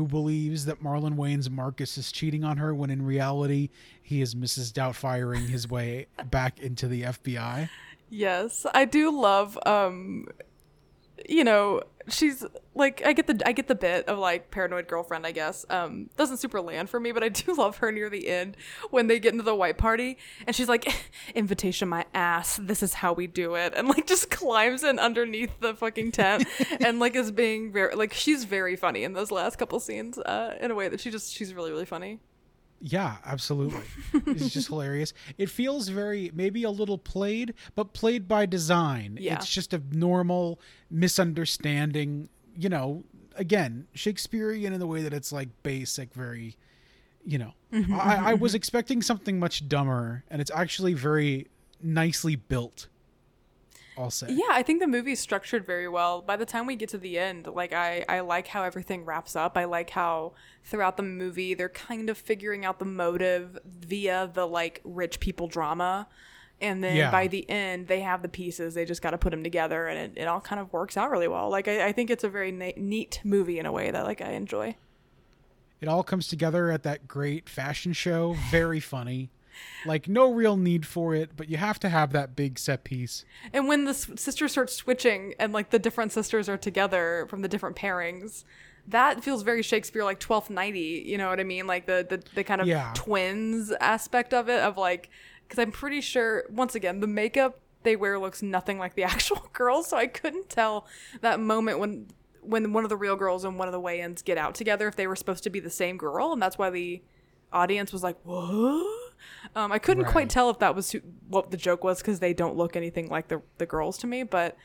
[0.01, 3.69] Who believes that Marlon Wayans' Marcus is cheating on her when in reality
[4.01, 4.71] he is Mrs.
[4.73, 7.69] Doubtfiring his way back into the FBI.
[8.09, 10.25] Yes, I do love um
[11.29, 12.45] you know, she's
[12.75, 15.65] like I get the I get the bit of like paranoid girlfriend, I guess.
[15.69, 18.57] Um doesn't super land for me, but I do love her near the end
[18.89, 20.93] when they get into the white party and she's like
[21.35, 22.59] invitation my ass.
[22.61, 23.73] This is how we do it.
[23.75, 26.45] And like just climbs in underneath the fucking tent
[26.79, 30.57] and like is being very like she's very funny in those last couple scenes uh
[30.59, 32.19] in a way that she just she's really really funny.
[32.81, 33.83] Yeah, absolutely.
[34.25, 35.13] it's just hilarious.
[35.37, 39.17] It feels very, maybe a little played, but played by design.
[39.21, 39.35] Yeah.
[39.35, 40.59] It's just a normal
[40.89, 43.03] misunderstanding, you know,
[43.35, 46.57] again, Shakespearean in the way that it's like basic, very,
[47.23, 47.53] you know.
[47.71, 48.57] Mm-hmm, I, I mm-hmm, was mm-hmm.
[48.57, 51.47] expecting something much dumber, and it's actually very
[51.83, 52.87] nicely built,
[53.97, 54.27] I'll say.
[54.29, 56.21] Yeah, I think the movie's structured very well.
[56.21, 59.35] By the time we get to the end, like I, I like how everything wraps
[59.35, 59.57] up.
[59.57, 60.33] I like how
[60.63, 65.47] throughout the movie they're kind of figuring out the motive via the like rich people
[65.47, 66.07] drama.
[66.61, 67.09] And then Yeah.
[67.11, 68.75] by the end, they have the pieces.
[68.75, 71.09] They just got to put them together, and it, it all kind of works out
[71.09, 71.49] really well.
[71.49, 74.21] Like I, I think it's a very na- neat movie in a way that like
[74.21, 74.75] I enjoy.
[75.81, 78.35] It all comes together at that great fashion show.
[78.51, 79.31] Very funny.
[79.85, 83.25] Like, no real need for it, but you have to have that big set piece.
[83.53, 87.41] And when the s- sisters start switching and like the different sisters are together from
[87.41, 88.43] the different pairings,
[88.87, 91.67] that feels very Shakespeare like 12th Nighty, you know what I mean?
[91.67, 92.91] Like the the, the kind of Yeah.
[92.95, 95.09] twins aspect of it of like
[95.49, 99.49] cuz I'm pretty sure once again the makeup they wear looks nothing like the actual
[99.53, 100.87] girls, so I couldn't tell
[101.21, 102.07] that moment when
[102.41, 104.95] when one of the real girls and one of the Wayans get out together if
[104.95, 107.03] they were supposed to be the same girl and that's why the
[107.53, 109.00] audience was like, "What?"
[109.55, 110.11] Um, I couldn't Right.
[110.11, 113.07] quite tell if that was who, what the joke was because they don't look anything
[113.09, 114.57] like the the girls to me, but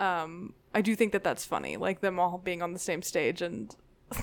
[0.00, 3.42] um, I do think that that's funny, like them all being on the same stage
[3.42, 3.74] and.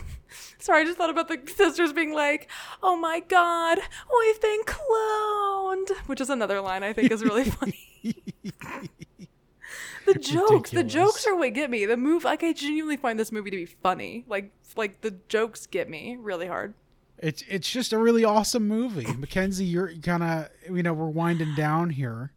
[0.60, 2.48] Sorry, I just thought about the sisters being like,
[2.84, 3.80] "Oh my god,
[4.20, 7.88] we've been cloned," which is another line I think is really funny.
[10.06, 11.86] the jokes, the jokes are what get me.
[11.86, 14.26] The move, like, I genuinely find this movie to be funny.
[14.28, 16.74] Like, like the jokes get me really hard.
[17.22, 19.06] It's it's just a really awesome movie.
[19.18, 22.32] Mackenzie, you're kind of you know we're winding down here.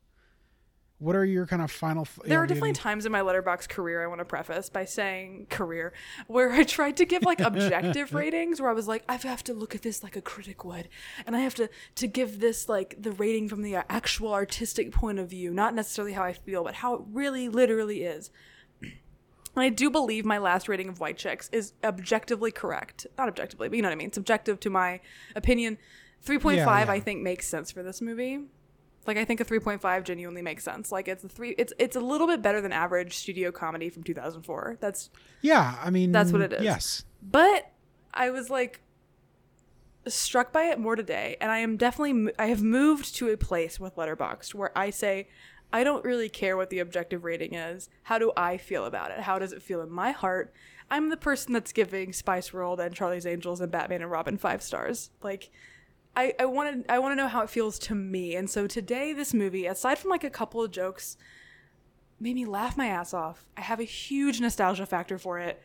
[0.98, 2.02] What are your kind of final?
[2.02, 4.84] f- There are definitely any- times in my Letterboxd career I want to preface by
[4.84, 5.92] saying career
[6.28, 9.54] where I tried to give like objective ratings where I was like I have to
[9.54, 10.88] look at this like a critic would
[11.26, 15.18] and I have to to give this like the rating from the actual artistic point
[15.18, 18.30] of view not necessarily how I feel but how it really literally is.
[19.54, 23.06] And I do believe my last rating of White Chicks is objectively correct.
[23.18, 24.12] Not objectively, but you know what I mean.
[24.12, 25.00] Subjective to my
[25.36, 25.78] opinion.
[26.24, 26.90] 3.5 Yeah, yeah.
[26.90, 28.40] I think makes sense for this movie.
[29.06, 30.92] Like I think a 3.5 genuinely makes sense.
[30.92, 34.04] Like it's a 3 it's it's a little bit better than average studio comedy from
[34.04, 34.78] 2004.
[34.80, 36.62] That's Yeah, I mean That's what it is.
[36.62, 37.72] Yes, but
[38.14, 38.80] I was like
[40.06, 43.78] struck by it more today and I am definitely I have moved to a place
[43.78, 45.28] with Letterboxd where I say
[45.72, 47.88] I don't really care what the objective rating is.
[48.04, 49.20] How do I feel about it?
[49.20, 50.52] How does it feel in my heart?
[50.90, 54.62] I'm the person that's giving Spice World and Charlie's Angels and Batman and Robin 5
[54.62, 55.10] stars.
[55.22, 55.50] Like
[56.14, 58.36] I, I want to I want to know how it feels to me.
[58.36, 61.16] And so today this movie, aside from like a couple of jokes,
[62.20, 63.46] made me laugh my ass off.
[63.56, 65.62] I have a huge nostalgia factor for it.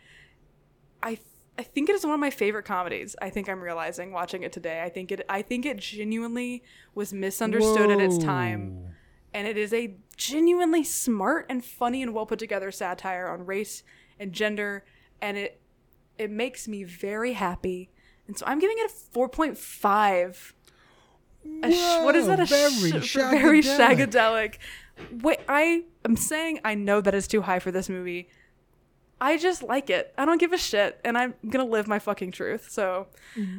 [1.04, 1.20] I
[1.60, 3.16] I think it is one of my favorite comedies.
[3.22, 4.84] I think I'm realizing watching it today.
[4.84, 6.64] I think it I think it genuinely
[6.96, 8.94] was misunderstood at its time.
[9.38, 13.84] And it is a genuinely smart and funny and well put together satire on race
[14.20, 14.84] and gender
[15.22, 15.62] and it
[16.18, 17.92] it makes me very happy.
[18.28, 20.54] And so I'm giving it a 4.5.
[21.64, 22.40] A sh- what is that?
[22.40, 24.08] A Whoa, sh- very very shagadelic.
[24.10, 25.22] shagadelic.
[25.22, 28.30] Wait, I am saying I know that is too high for this movie.
[29.20, 30.14] I just like it.
[30.18, 32.68] I don't give a shit, and I'm gonna live my fucking truth.
[32.70, 33.08] So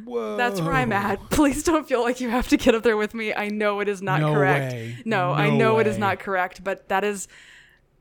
[0.04, 0.36] Whoa.
[0.36, 1.30] that's where I'm at.
[1.30, 3.34] Please don't feel like you have to get up there with me.
[3.34, 4.72] I know it is not No correct.
[4.72, 4.96] way.
[5.04, 7.26] No, I No know it is not correct, but that is.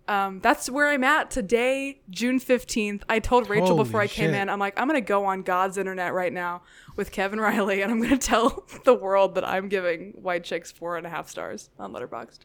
[0.09, 3.01] Um, that's where I'm at today, June 15th.
[3.09, 5.41] I told Rachel Holy before I came in, I'm like, I'm going to go on
[5.41, 6.61] God's internet right now
[6.95, 10.71] with Kevin Riley and I'm going to tell the world that I'm giving White Chicks
[10.71, 12.39] four and a half stars on Letterboxd.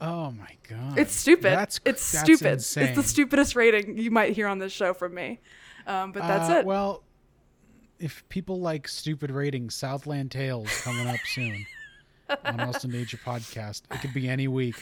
[0.00, 0.98] Oh my god.
[0.98, 1.44] It's stupid.
[1.44, 2.52] That's it's that's stupid.
[2.54, 2.84] Insane.
[2.88, 5.40] It's the stupidest rating you might hear on this show from me.
[5.86, 6.66] Um, but that's Uh, it.
[6.66, 7.02] Well,
[7.98, 11.64] if people like stupid ratings, Southland Tales coming up soon
[12.44, 13.82] on Austin Danger Podcast.
[13.90, 14.76] It could be any week.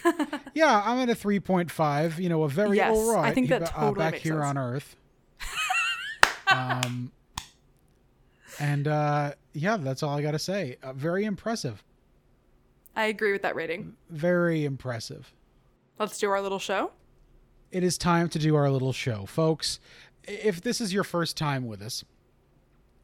[0.55, 2.19] Yeah, I'm at a 3.5.
[2.19, 3.31] You know, a very Yes, all right.
[3.31, 4.45] I think that uh, totally back makes here sense.
[4.47, 4.97] on Earth.
[6.49, 7.13] um,
[8.61, 10.77] and uh, yeah, that's all I got to say.
[10.83, 11.83] Uh, very impressive.
[12.95, 13.95] I agree with that rating.
[14.11, 15.32] Very impressive.
[15.99, 16.93] Let's do our little show.
[17.70, 19.24] it is time to do our little show.
[19.26, 19.80] Folks,
[20.24, 22.05] if this is your first time with us,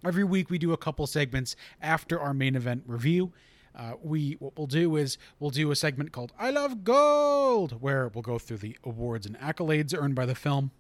[0.05, 3.33] every week we do a couple segments after our main event review.
[3.75, 8.09] Uh, we what we'll do is we'll do a segment called "I Love Gold," where
[8.09, 10.73] we'll go through the awards and accolades earned by the film.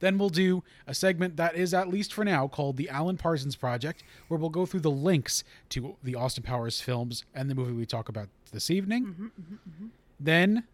[0.00, 3.56] Then we'll do a segment that is, at least for now, called the Alan Parsons
[3.56, 7.72] Project, where we'll go through the links to the Austin Powers films and the movie
[7.72, 9.06] we talk about this evening.
[9.06, 9.86] Mm-hmm, mm-hmm, mm-hmm.
[10.20, 10.64] Then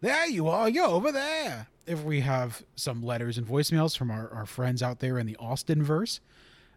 [0.00, 1.68] there you are, you're over there.
[1.86, 5.36] If we have some letters and voicemails from our, our friends out there in the
[5.36, 6.20] Austin verse,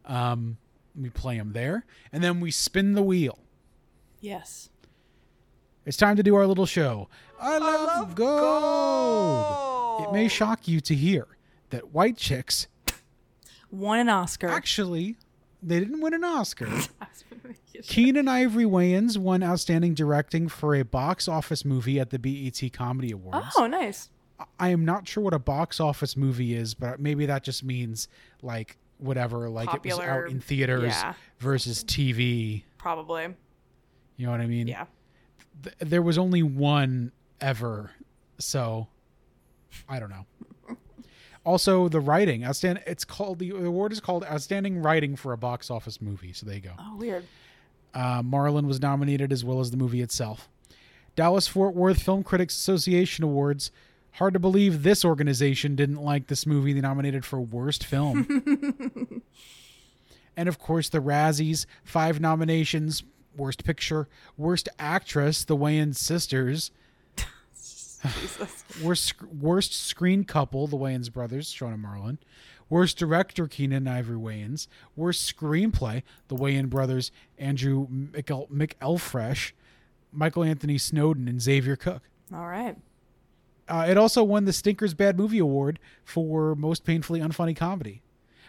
[0.05, 0.57] um,
[0.99, 1.85] we play them there.
[2.11, 3.39] And then we spin the wheel.
[4.19, 4.69] Yes.
[5.85, 7.09] It's time to do our little show.
[7.39, 10.07] I love, gold.
[10.07, 11.27] It may shock you to hear
[11.71, 12.67] that White Chicks
[13.71, 14.49] Won an Oscar.
[14.49, 15.15] actually
[15.63, 16.67] they didn't win an Oscar.
[17.83, 23.11] Keenen Ivory Wayans won Outstanding Directing for a box office movie at the BET Comedy
[23.11, 23.53] Awards.
[23.57, 24.09] oh, nice.
[24.59, 28.07] I am not sure what a box office movie is, but maybe that just means
[28.41, 31.13] like whatever, like it was out in theaters yeah.
[31.39, 32.63] versus TV.
[32.77, 33.35] Probably.
[34.17, 34.67] You know what I mean?
[34.67, 34.85] Yeah.
[35.63, 37.91] Th- there was only one ever,
[38.39, 38.87] so
[39.87, 40.25] I don't know.
[41.43, 42.83] Also, the writing, outstanding.
[42.85, 46.33] It's called the award is called Outstanding Writing for a Box Office Movie.
[46.33, 46.73] So there you go.
[46.77, 47.25] Oh, weird.
[47.93, 50.49] Uh, Marlon was nominated as well as the movie itself.
[51.15, 53.71] Dallas Fort Worth Film Critics Association Awards.
[54.15, 58.25] Hard to believe this organization didn't like this movie they nominated for Worst Film.
[60.37, 63.03] and of course, the Razzies, five nominations
[63.35, 66.71] Worst Picture, Worst Actress, The Wayans Sisters,
[68.83, 72.17] Worst, worst Screen Couple, The Wayans Brothers, Shawn and Marlon.
[72.71, 74.67] Worst Director, Keenen and Ivory Wayans.
[74.95, 79.51] Worst Screenplay, The Wayan Brothers, Andrew McEl- McElfresh,
[80.13, 82.03] Michael Anthony Snowden, and Xavier Cook.
[82.33, 82.77] All right.
[83.67, 88.01] Uh, it also won the Stinkers Bad Movie Award for Most Painfully Unfunny Comedy,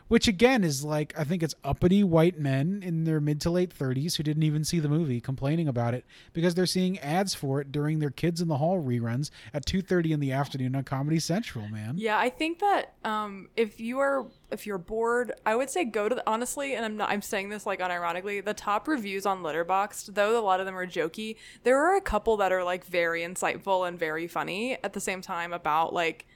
[0.08, 3.76] which again is like I think it's uppity white men in their mid to late
[3.76, 7.60] 30s who didn't even see the movie complaining about it because they're seeing ads for
[7.60, 11.18] it during their Kids in the Hall reruns at 2:30 in the afternoon on Comedy
[11.18, 11.68] Central.
[11.68, 15.84] Man, Yeah, I think that um, if you are if you're bored, I would say
[15.84, 19.26] go to the, honestly, and I'm not I'm saying this like unironically, the top reviews
[19.26, 22.64] on Letterboxd, though a lot of them are jokey, there are a couple that are
[22.64, 26.26] like very insightful and very funny at the same time about like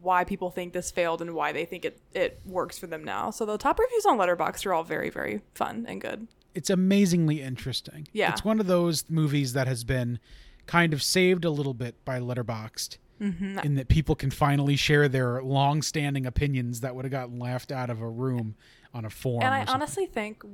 [0.00, 3.30] why people think this failed and why they think it it works for them now.
[3.30, 6.26] So the top reviews on Letterboxd are all very very fun and good.
[6.54, 8.08] it's amazingly interesting.
[8.12, 8.32] Yeah.
[8.32, 10.18] it's one of those movies that has been
[10.66, 12.98] kind of saved a little bit by Letterboxd.
[13.20, 13.58] Mm-hmm.
[13.58, 17.90] In that people can finally share their long-standing opinions that would have gotten laughed out
[17.90, 18.54] of a room
[18.94, 19.42] on a forum.
[19.42, 20.44] And I honestly think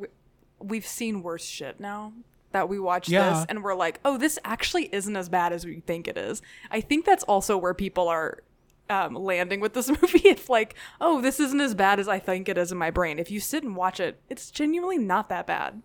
[0.58, 2.14] we've seen worse shit now
[2.52, 3.28] that we watch Yeah.
[3.34, 6.40] this and we're like, oh, this actually isn't as bad as we think it is.
[6.70, 8.42] I think that's also where people are
[8.90, 10.28] um, landing with this movie.
[10.28, 13.18] If like, oh, this isn't as bad as I think it is in my brain.
[13.18, 15.82] If you sit and watch it, it's genuinely not that bad.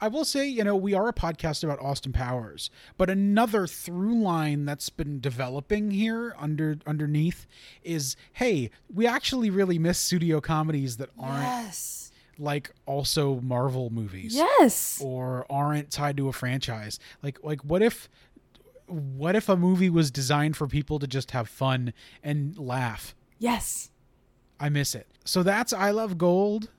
[0.00, 4.22] I will say, you know, we are a podcast about Austin Powers, but another through
[4.22, 7.48] line that's been developing here under underneath
[7.82, 12.12] is, hey, we actually really miss studio comedies that aren't Yes.
[12.38, 14.36] like also Marvel movies.
[14.36, 15.00] Yes.
[15.04, 17.00] or aren't tied to a franchise.
[17.20, 18.08] Like like what if
[18.88, 23.14] what if a movie was designed for people to just have fun and laugh?
[23.38, 23.90] Yes.
[24.58, 25.06] I miss it.
[25.24, 26.70] So that's I Love Gold.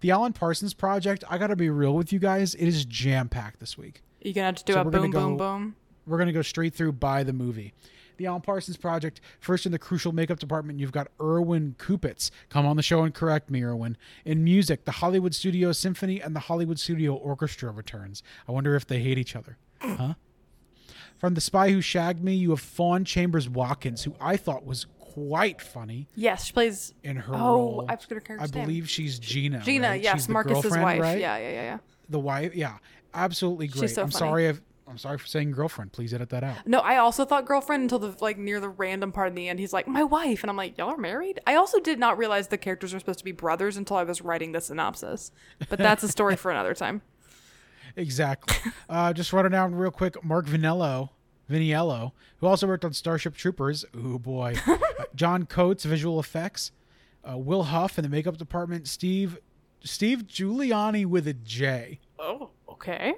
[0.00, 3.58] The Alan Parsons project, I got to be real with you guys, it is jam-packed
[3.58, 4.02] this week.
[4.20, 5.76] You're gonna have to do So a we're gonna boom, boom, boom.
[6.06, 7.74] We're going to go straight through by the movie.
[8.16, 12.30] The Alan Parsons Project, first in the crucial makeup department, you've got Erwin Kupitz.
[12.48, 13.96] Come on the show and correct me, Erwin.
[14.24, 18.22] In music, the Hollywood Studio Symphony and the Hollywood Studio Orchestra returns.
[18.48, 19.58] I wonder if they hate each other.
[19.80, 20.14] Huh?
[21.18, 24.86] From The Spy Who Shagged Me, you have Faune Chambers Watkins, who I thought was
[25.00, 26.94] quite funny Yes, she plays.
[27.02, 27.86] in her Oh, role.
[27.88, 28.44] I forget her character.
[28.44, 29.60] I believe she's Gina.
[29.64, 30.02] Gina, right?
[30.02, 31.00] yes, She's Marcus's wife.
[31.00, 31.18] right?
[31.18, 31.78] Yeah, yeah, yeah, yeah.
[32.08, 32.78] The wife, yeah,
[33.14, 33.90] absolutely great.
[33.90, 34.18] so I'm funny.
[34.18, 35.92] sorry, if, I'm sorry for saying girlfriend.
[35.92, 36.66] Please edit that out.
[36.66, 39.58] No, I also thought girlfriend until the like near the random part in the end.
[39.58, 41.40] He's like my wife, and I'm like, y'all are married.
[41.46, 44.22] I also did not realize the characters were supposed to be brothers until I was
[44.22, 45.30] writing the synopsis.
[45.68, 47.02] But that's a story for another time.
[47.98, 48.72] Exactly.
[48.88, 50.22] uh, just running down real quick.
[50.24, 51.10] Mark Vinello,
[51.50, 53.84] Viniello, who also worked on Starship Troopers.
[53.94, 54.54] Oh boy.
[54.66, 54.78] Uh,
[55.14, 56.72] John Coates, visual effects.
[57.28, 58.86] Uh, Will Huff in the makeup department.
[58.88, 59.38] Steve,
[59.82, 61.98] Steve Giuliani with a J.
[62.18, 63.14] Oh, okay.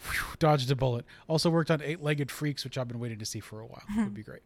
[0.00, 1.04] Whew, dodged a bullet.
[1.28, 3.82] Also worked on Eight Legged Freaks, which I've been waiting to see for a while.
[3.96, 4.42] Would be great.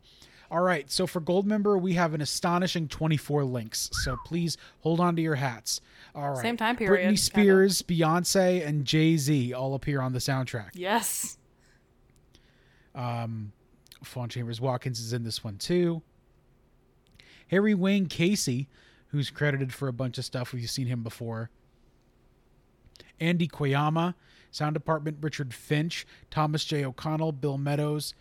[0.51, 3.91] All right, so for Goldmember, we have an astonishing 24 links.
[4.05, 5.83] So please hold on to your hats.
[6.15, 6.39] All right.
[6.43, 7.19] Same time period, Britney kinda.
[7.19, 10.71] Spears, Beyonce, and Jay Z all appear on the soundtrack.
[10.73, 11.37] Yes.
[12.95, 13.53] Um,
[14.03, 16.03] Faune Chambers Watkins is in this one too.
[17.49, 18.69] Harry Wayne Casey,
[19.09, 20.53] who's credited for a bunch of stuff.
[20.53, 21.51] We've seen him before.
[23.21, 24.15] Andy Koyama,
[24.51, 26.85] Sound Department, Richard Finch, Thomas J.
[26.85, 28.15] O'Connell, Bill Meadows,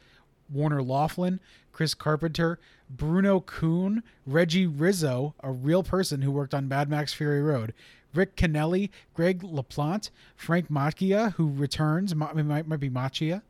[0.51, 1.39] Warner Laughlin,
[1.71, 7.41] Chris Carpenter, Bruno Kuhn, Reggie Rizzo, a real person who worked on Mad Max Fury
[7.41, 7.73] Road,
[8.13, 13.41] Rick Kennelly, Greg LaPlante, Frank Machia, who returns, might, might be Macchia,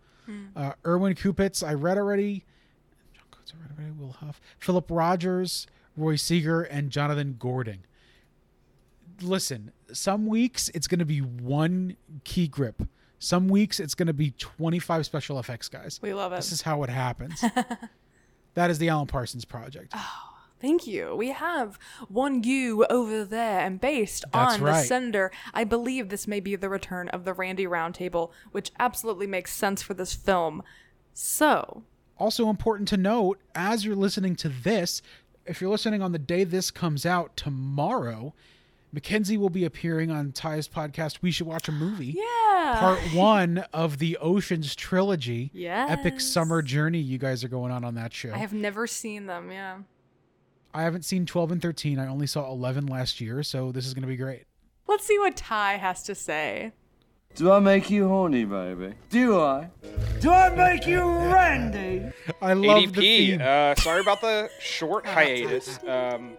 [0.56, 2.43] uh, Erwin Kupitz, I read already,
[3.14, 7.86] John Coates, I read already, Will Huff, Philip Rogers, Roy Seeger, and Jonathan Gordon.
[9.22, 12.84] Listen, some weeks it's going to be one key grip.
[13.20, 15.99] Some weeks it's going to be 25 special effects guys.
[16.01, 16.38] We love it.
[16.38, 17.43] This is how it happens.
[18.53, 19.93] that is the Alan Parsons project.
[19.95, 21.15] Oh, Thank you.
[21.15, 26.28] We have one you over there, and based That's on the sender, I believe this
[26.28, 30.63] may be the return of the Randy Roundtable, which absolutely makes sense for this film.
[31.13, 31.84] So,
[32.18, 35.03] Also important to note as you're listening to this,
[35.45, 38.34] if you're listening on the day this comes out tomorrow,
[38.93, 42.15] Mackenzie will be appearing on Ty's podcast We Should Watch a Movie.
[42.17, 42.77] yeah.
[42.79, 45.51] Part 1 of the Oceans trilogy.
[45.53, 45.91] Yes.
[45.91, 48.33] Epic summer journey you guys are going on on that show.
[48.33, 49.79] I have never seen them, yeah.
[50.73, 51.99] I haven't seen 12 and 13.
[51.99, 54.43] I only saw 11 last year, so this is going to be great.
[54.88, 56.71] Let's see what Ty has to say.
[57.35, 58.93] Do I make you horny, baby?
[59.09, 59.69] Do I?
[60.21, 62.11] Do I make you Randy?
[62.41, 63.41] I love the theme.
[63.43, 65.77] Uh, sorry about the short hiatus.
[65.88, 66.31] Um,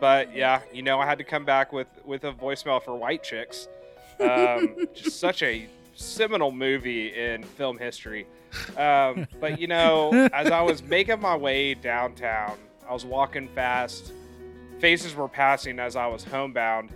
[0.00, 3.22] but yeah, you know, I had to come back with with a voicemail for White
[3.22, 3.68] Chicks.
[4.20, 8.26] Um, just such a seminal movie in film history.
[8.76, 12.56] Um, but you know, as I was making my way downtown,
[12.88, 14.12] I was walking fast.
[14.78, 16.90] Faces were passing as I was homebound.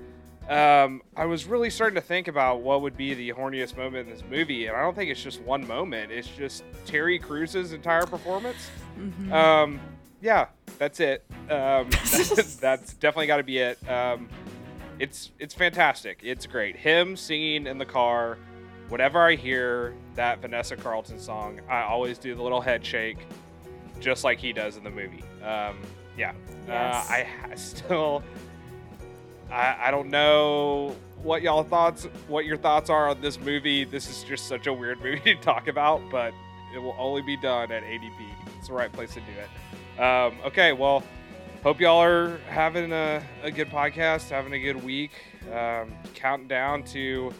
[0.48, 4.14] Um, I was really starting to think about what would be the horniest moment in
[4.14, 6.10] this movie, and I don't think it's just one moment.
[6.10, 8.70] It's just Terry Crews's entire performance.
[9.30, 9.78] Um,
[10.20, 10.46] yeah,
[10.78, 11.24] that's it.
[11.50, 13.78] Um, that's, that's definitely got to be it.
[13.88, 14.28] Um,
[14.98, 16.20] it's it's fantastic.
[16.22, 16.76] It's great.
[16.76, 18.38] Him singing in the car.
[18.88, 23.18] Whenever I hear that Vanessa Carlton song, I always do the little head shake,
[24.00, 25.22] just like he does in the movie.
[25.44, 25.78] Um,
[26.16, 26.32] yeah,
[26.66, 27.06] Yes.
[27.08, 28.22] uh, I, I still
[29.50, 33.84] I, I don't know what y'all thoughts what your thoughts are on this movie.
[33.84, 36.32] This is just such a weird movie to talk about, but
[36.74, 38.20] it will only be done at ADP.
[38.58, 39.48] It's the right place to do it.
[39.98, 41.02] Um, okay, well,
[41.64, 45.10] hope y'all are having a, a good podcast, having a good week.
[45.52, 47.32] Um, counting down to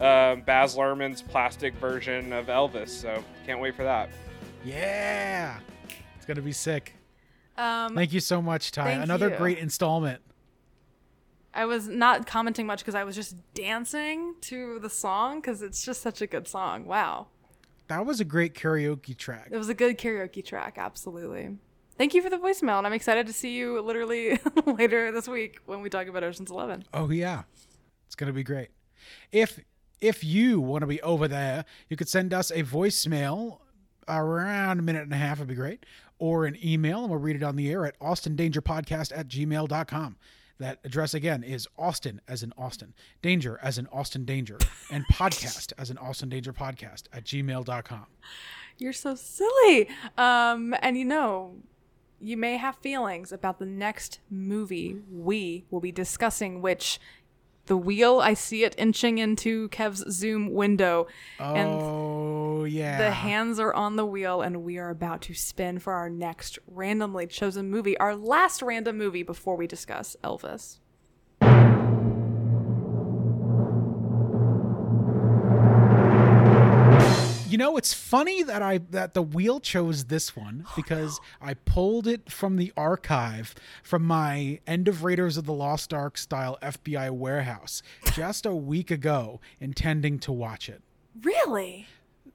[0.00, 2.88] um, Baz Luhrmann's plastic version of Elvis.
[2.88, 4.10] So can't wait for that.
[4.64, 5.58] Yeah.
[6.16, 6.94] It's going to be sick.
[7.56, 8.90] Um, Thank you so much, Ty.
[8.90, 9.36] Another you.
[9.36, 10.20] great installment.
[11.54, 15.84] I was not commenting much because I was just dancing to the song because it's
[15.84, 16.84] just such a good song.
[16.84, 17.28] Wow.
[17.86, 19.48] That was a great karaoke track.
[19.52, 21.56] It was a good karaoke track, absolutely.
[21.96, 25.58] Thank you for the voicemail, and I'm excited to see you literally later this week
[25.66, 26.84] when we talk about Ocean's Eleven.
[26.92, 27.42] Oh yeah.
[28.06, 28.68] It's going to be great.
[29.32, 29.60] If
[30.00, 33.58] if you want to be over there, you could send us a voicemail
[34.08, 35.86] around a minute and a half would be great
[36.18, 40.16] or an email and we'll read it on the air at austindangerpodcast at gmail.com
[40.58, 42.92] that address again is austin as in austin
[43.22, 44.58] danger as in austin danger
[44.90, 48.06] and podcast as in austin danger podcast at gmail.com
[48.76, 49.88] You're so silly.
[50.18, 51.54] Um, and you know,
[52.24, 56.98] you may have feelings about the next movie we will be discussing, which
[57.66, 61.06] the wheel I see it inching into Kev's Zoom window,
[61.38, 65.78] and oh yeah the hands are on the wheel, and we are about to spin
[65.78, 70.78] for our next randomly chosen movie, our last random movie before we discuss Elvis.
[77.54, 82.08] You know, it's funny that I that the wheel chose this one because I pulled
[82.08, 87.12] it from the archive from my End of Raiders of the Lost Ark style FBI
[87.12, 87.80] warehouse
[88.12, 90.82] just a week ago, intending to watch it.
[91.22, 91.86] Really?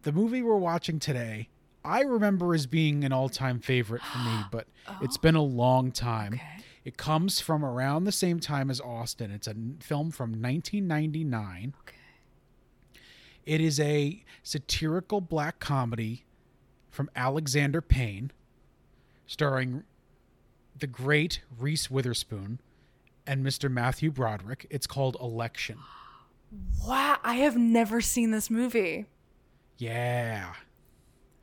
[0.04, 1.50] The movie we're watching today,
[1.84, 4.68] I remember as being an all-time favorite for me, but
[5.02, 6.36] it's been a long time.
[6.36, 6.64] Okay.
[6.86, 9.32] It comes from around the same time as Austin.
[9.32, 11.74] It's a film from 1999.
[11.82, 11.99] Okay.
[13.50, 16.24] It is a satirical black comedy
[16.92, 18.30] from Alexander Payne,
[19.26, 19.86] starring
[20.78, 22.62] the great Reese Witherspoon
[23.26, 23.68] and Mr.
[23.72, 24.68] Matthew Broderick.
[24.70, 25.80] It's called Election.
[26.86, 29.08] Wow, I have never seen this movie.
[29.80, 30.54] Yeah.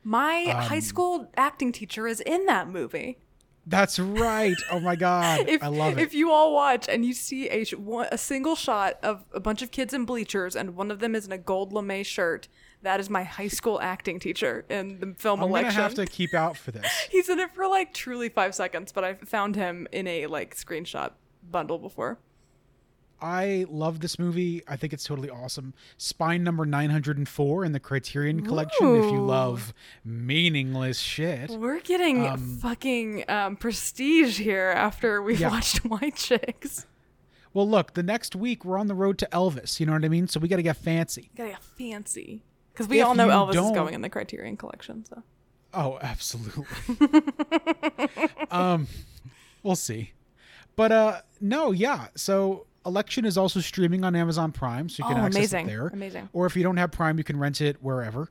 [0.01, 3.17] My Um, high school acting teacher is in that movie.
[3.69, 4.55] That's right.
[4.71, 5.47] Oh my God.
[5.47, 6.01] If, I love it.
[6.01, 9.39] If you all watch and you see a sh- one, a single shot of a
[9.39, 12.47] bunch of kids in bleachers and one of them is in a gold lame shirt,
[12.81, 16.05] that is my high school acting teacher in the film I'm going to have to
[16.05, 16.89] keep out for this.
[17.11, 20.55] He's in it for like truly five seconds, but I found him in a like
[20.55, 21.11] screenshot
[21.49, 22.19] bundle before.
[23.19, 24.61] I love this movie.
[24.67, 25.73] I think it's totally awesome.
[25.97, 29.73] Spine number 904 in the Criterion collection if you love
[30.05, 31.49] meaningless shit.
[31.49, 35.49] We're getting Um, fucking um, prestige here after we've Yeah.
[35.49, 36.85] watched White Chicks.
[37.53, 39.79] Well, look, the next week we're on the road to Elvis.
[39.79, 40.27] You know what I mean?
[40.27, 41.31] So we got to get fancy.
[41.35, 42.43] Gotta get fancy.
[42.71, 45.23] Because we If all know Elvis is don't- going in the Criterion collection, so.
[45.73, 46.65] Oh, absolutely.
[48.51, 48.87] um,
[49.63, 50.11] we'll see.
[50.75, 52.09] But uh, no, yeah.
[52.15, 55.65] So Election is also streaming on Amazon Prime, so you can Oh, access amazing.
[55.65, 55.87] it there.
[55.87, 56.29] Amazing.
[56.33, 58.29] Or if you don't have Prime, you can rent it wherever.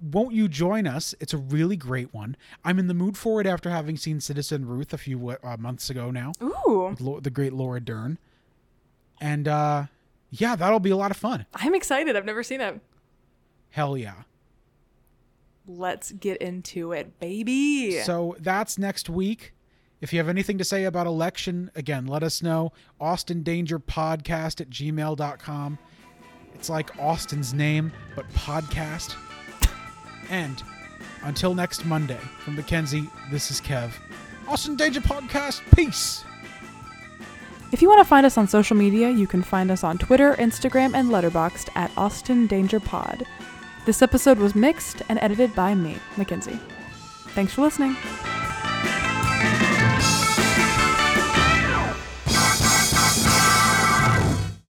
[0.00, 1.14] Won't you join us?
[1.18, 2.36] It's a really great one.
[2.64, 5.90] I'm in the mood for it after having seen Citizen Ruth a few uh, months
[5.90, 6.32] ago now.
[6.42, 6.94] Ooh.
[7.00, 8.18] Lo- the great Laura Dern.
[9.20, 9.86] And uh,
[10.30, 11.46] yeah, that'll be a lot of fun.
[11.54, 12.14] I'm excited.
[12.14, 12.80] I've never seen it.
[13.70, 14.22] Hell yeah.
[15.66, 18.00] Let's get into it, baby.
[18.02, 19.52] So that's next week.
[20.00, 22.72] If you have anything to say about election, again, let us know.
[23.00, 25.78] Austin Danger Podcast at gmail.com.
[26.54, 29.16] It's like Austin's name, but podcast.
[30.30, 30.62] and
[31.24, 33.92] until next Monday, from Mackenzie, this is Kev.
[34.46, 35.62] Austin Danger Podcast.
[35.74, 36.24] Peace.
[37.70, 40.34] If you want to find us on social media, you can find us on Twitter,
[40.34, 43.26] Instagram, and Letterboxd at Austin Danger Pod.
[43.84, 46.58] This episode was mixed and edited by me, Mackenzie.
[47.34, 47.94] Thanks for listening.